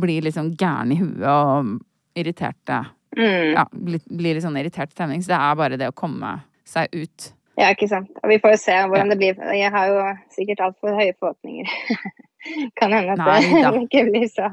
blir 0.02 0.26
litt 0.26 0.36
sånn 0.36 0.52
gæren 0.60 0.92
i 0.94 1.00
huet 1.00 1.24
og 1.30 1.76
irriterte. 2.20 2.82
Mm. 3.18 3.54
Ja, 3.56 3.66
blir, 3.72 4.02
blir 4.06 4.36
litt 4.38 4.44
sånn 4.46 4.58
irritert 4.60 4.92
stemning. 4.94 5.24
Så 5.24 5.32
det 5.34 5.40
er 5.40 5.56
bare 5.60 5.78
det 5.80 5.88
å 5.90 5.96
komme 5.96 6.36
seg 6.68 6.92
ut. 6.94 7.30
Ja, 7.60 7.72
ikke 7.74 7.88
sant. 7.92 8.12
Og 8.24 8.30
vi 8.32 8.38
får 8.40 8.54
jo 8.56 8.60
se 8.62 8.76
hvordan 8.88 9.10
Ja. 9.10 9.16
det 9.16 9.18
blir. 9.20 9.40
Jeg 9.58 9.72
har 9.74 9.88
jo 9.90 10.04
sikkert 10.36 10.62
altfor 10.68 10.94
høye 11.00 11.16
forhåpninger. 11.20 11.72
kan 12.80 12.94
hende 12.96 13.16
at 13.16 13.24
Nei 13.24 13.40
det 13.64 13.82
ikke 13.88 14.06
blir 14.12 14.28
så 14.32 14.48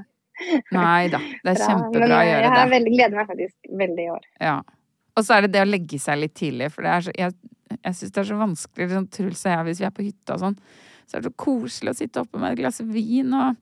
Nei 0.75 1.07
da, 1.09 1.21
det 1.23 1.53
er 1.53 1.55
bra. 1.57 1.67
kjempebra 1.69 2.01
Men 2.03 2.13
å 2.13 2.17
eh, 2.21 2.27
gjøre 2.29 2.49
jeg 2.49 2.57
det. 2.57 2.71
veldig, 2.73 2.91
gleder 2.97 3.17
meg 3.17 3.29
faktisk 3.31 3.71
veldig 3.83 4.03
i 4.05 4.09
år. 4.13 4.25
Ja. 4.43 4.57
Og 5.17 5.25
så 5.25 5.37
er 5.37 5.47
det 5.47 5.53
det 5.55 5.63
å 5.65 5.69
legge 5.71 6.01
seg 6.03 6.19
litt 6.21 6.35
tidlig, 6.37 6.67
for 6.75 6.85
det 6.85 6.91
er 6.93 7.07
så, 7.07 7.15
jeg, 7.17 7.33
jeg 7.79 7.97
syns 7.97 8.13
det 8.13 8.21
er 8.21 8.29
så 8.29 8.37
vanskelig, 8.43 8.89
sånn 8.93 9.07
Truls 9.17 9.45
og 9.47 9.55
jeg, 9.55 9.65
hvis 9.71 9.81
vi 9.81 9.87
er 9.89 9.95
på 9.97 10.05
hytta 10.05 10.35
og 10.37 10.43
sånn, 10.43 10.59
så 11.07 11.17
er 11.17 11.23
det 11.23 11.31
så 11.31 11.39
koselig 11.39 11.95
å 11.95 11.99
sitte 12.01 12.25
oppe 12.25 12.43
med 12.43 12.55
et 12.55 12.61
glass 12.61 12.83
vin, 12.83 13.33
og, 13.37 13.57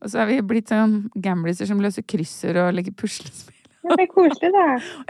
og 0.00 0.12
så 0.12 0.22
er 0.22 0.30
vi 0.30 0.40
blitt 0.46 0.72
sånn 0.72 1.06
gamliser 1.14 1.68
som 1.68 1.82
løser 1.82 2.06
kryssord 2.06 2.60
og 2.62 2.72
legger 2.76 2.96
puslespill. 2.96 3.56
Ja, 3.86 3.94
det 3.94 4.06
er 4.06 4.10
koselig, 4.10 4.50
da. 4.50 4.64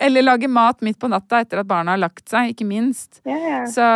Eller 0.05 0.25
lage 0.25 0.49
mat 0.53 0.83
midt 0.85 0.99
på 1.01 1.09
natta 1.09 1.41
etter 1.41 1.62
at 1.62 1.69
barna 1.69 1.95
har 1.95 2.01
lagt 2.03 2.29
seg, 2.29 2.53
ikke 2.53 2.67
minst. 2.69 3.23
Ja, 3.25 3.37
ja. 3.41 3.61
Så, 3.73 3.87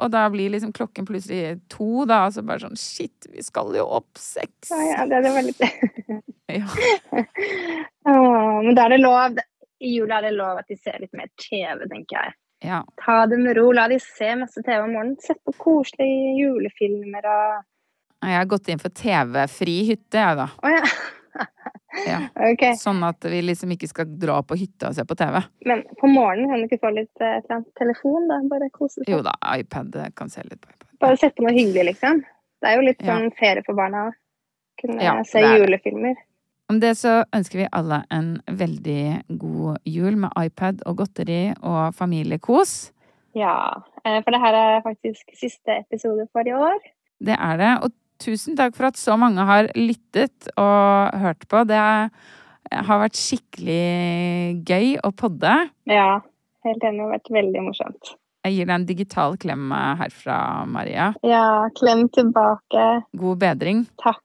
og 0.00 0.12
da 0.14 0.24
blir 0.32 0.52
liksom 0.54 0.72
klokken 0.76 1.08
plutselig 1.08 1.58
to, 1.72 2.06
da, 2.08 2.22
og 2.26 2.36
så 2.36 2.44
bare 2.46 2.64
sånn 2.64 2.78
shit, 2.80 3.28
vi 3.28 3.44
skal 3.44 3.74
jo 3.76 3.84
opp 3.98 4.20
seks. 4.20 4.72
Ja, 4.72 5.04
ja, 5.04 5.06
det, 5.12 5.34
var 5.34 5.44
litt 5.44 5.60
Ja. 6.50 6.64
Åh, 8.10 8.56
Men 8.64 8.74
da 8.74 8.88
er 8.88 8.96
det 8.96 9.02
lov 9.04 9.36
I 9.84 9.90
jula 9.92 10.18
er 10.18 10.30
det 10.30 10.32
lov 10.34 10.58
at 10.62 10.72
de 10.72 10.78
ser 10.80 10.96
litt 11.02 11.12
mer 11.16 11.28
TV, 11.38 11.84
tenker 11.84 12.16
jeg. 12.16 12.34
Ja. 12.64 12.82
Ta 13.04 13.26
det 13.26 13.38
med 13.40 13.56
ro. 13.56 13.70
La 13.72 13.86
de 13.88 14.00
se 14.00 14.34
masse 14.36 14.62
TV 14.62 14.78
om 14.82 14.92
morgenen. 14.92 15.16
Sett 15.24 15.40
på 15.44 15.54
koselige 15.56 16.34
julefilmer 16.40 17.28
og 17.30 17.62
Jeg 18.20 18.36
har 18.36 18.48
gått 18.50 18.68
inn 18.68 18.80
for 18.82 18.92
TV-fri 18.92 19.78
hytte, 19.88 20.20
jeg, 20.20 20.36
da. 20.36 20.50
Oh, 20.60 20.74
ja. 20.74 20.82
Ja. 22.06 22.18
okay. 22.52 22.74
Sånn 22.76 23.00
at 23.06 23.24
vi 23.24 23.40
liksom 23.42 23.72
ikke 23.72 23.88
skal 23.88 24.10
dra 24.20 24.42
på 24.44 24.58
hytta 24.60 24.90
og 24.90 24.98
se 24.98 25.06
på 25.08 25.16
TV. 25.16 25.40
Men 25.66 25.86
på 26.00 26.10
morgenen 26.10 26.50
kan 26.52 26.60
du 26.60 26.68
ikke 26.68 26.82
få 26.84 26.92
litt 26.94 27.22
eh, 27.22 27.38
et 27.38 27.46
eller 27.46 27.60
annet 27.60 27.72
telefon, 27.80 28.28
da? 28.28 28.40
Bare 28.50 28.68
kose 28.74 29.00
seg. 29.00 29.08
Jo 29.08 29.22
da, 29.24 29.32
iPad 29.56 29.96
kan 30.18 30.32
se 30.32 30.44
litt 30.44 30.60
på 30.60 30.68
iPad. 30.68 30.88
Bare 31.00 31.16
sette 31.16 31.40
på 31.40 31.46
noe 31.46 31.56
hyggelig, 31.56 31.94
liksom. 31.94 32.20
Det 32.60 32.68
er 32.68 32.76
jo 32.76 32.88
litt 32.90 33.00
sånn 33.00 33.30
ferie 33.38 33.64
for 33.64 33.78
barna 33.78 34.10
òg. 34.10 34.18
Kunne 34.80 35.14
se 35.28 35.40
er 35.40 35.58
julefilmer. 35.60 36.18
Om 36.70 36.78
det 36.78 36.92
så 37.00 37.24
ønsker 37.34 37.64
vi 37.64 37.70
alle 37.74 38.04
en 38.14 38.36
veldig 38.46 39.02
god 39.40 39.80
jul 39.90 40.16
med 40.22 40.30
iPad 40.38 40.84
og 40.86 41.00
godteri 41.00 41.48
og 41.66 41.96
familiekos. 41.98 42.92
Ja. 43.34 43.82
eh, 44.04 44.20
For 44.22 44.30
det 44.30 44.40
her 44.42 44.58
er 44.58 44.84
faktisk 44.84 45.34
siste 45.34 45.80
episode 45.82 46.28
for 46.30 46.46
i 46.46 46.54
år. 46.54 46.78
Det 47.18 47.34
er 47.34 47.58
det. 47.58 47.72
Og 47.82 47.90
tusen 48.22 48.54
takk 48.58 48.76
for 48.78 48.86
at 48.90 49.00
så 49.00 49.16
mange 49.18 49.42
har 49.50 49.72
lyttet 49.74 50.46
og 50.54 51.18
hørt 51.18 51.48
på. 51.50 51.64
Det 51.66 51.82
har 52.70 53.02
vært 53.02 53.18
skikkelig 53.18 54.62
gøy 54.62 54.96
å 55.02 55.10
podde. 55.10 55.56
Ja. 55.90 56.20
Helt 56.62 56.82
enig. 56.84 57.00
Det 57.00 57.06
har 57.06 57.14
vært 57.16 57.34
veldig 57.34 57.66
morsomt. 57.66 58.14
Jeg 58.46 58.54
gir 58.56 58.68
deg 58.70 58.74
en 58.78 58.88
digital 58.88 59.34
klem 59.40 59.70
herfra, 59.72 60.64
Maria. 60.70 61.10
Ja. 61.26 61.66
Klem 61.76 62.06
tilbake. 62.14 62.88
God 63.18 63.42
bedring. 63.42 63.86
Takk. 64.00 64.22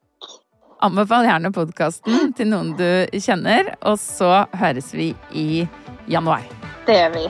Anbefal 0.83 1.23
gjerne 1.25 1.51
podkasten 1.55 2.33
til 2.35 2.49
noen 2.51 2.73
du 2.75 2.87
kjenner, 3.23 3.73
og 3.87 3.99
så 4.01 4.43
høres 4.59 4.91
vi 4.93 5.13
i 5.31 5.63
januar. 6.11 6.43
Det 6.85 6.99
gjør 6.99 7.15
vi. 7.15 7.25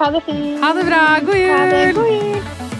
Ha 0.00 0.10
det 0.16 0.24
fint. 0.26 0.58
Ha 0.64 0.74
det 0.76 0.88
bra! 0.88 1.04
God 1.24 1.38
jul! 1.38 1.54
Ha 1.54 1.64
det. 1.70 1.86
God 1.96 2.12
jul. 2.16 2.79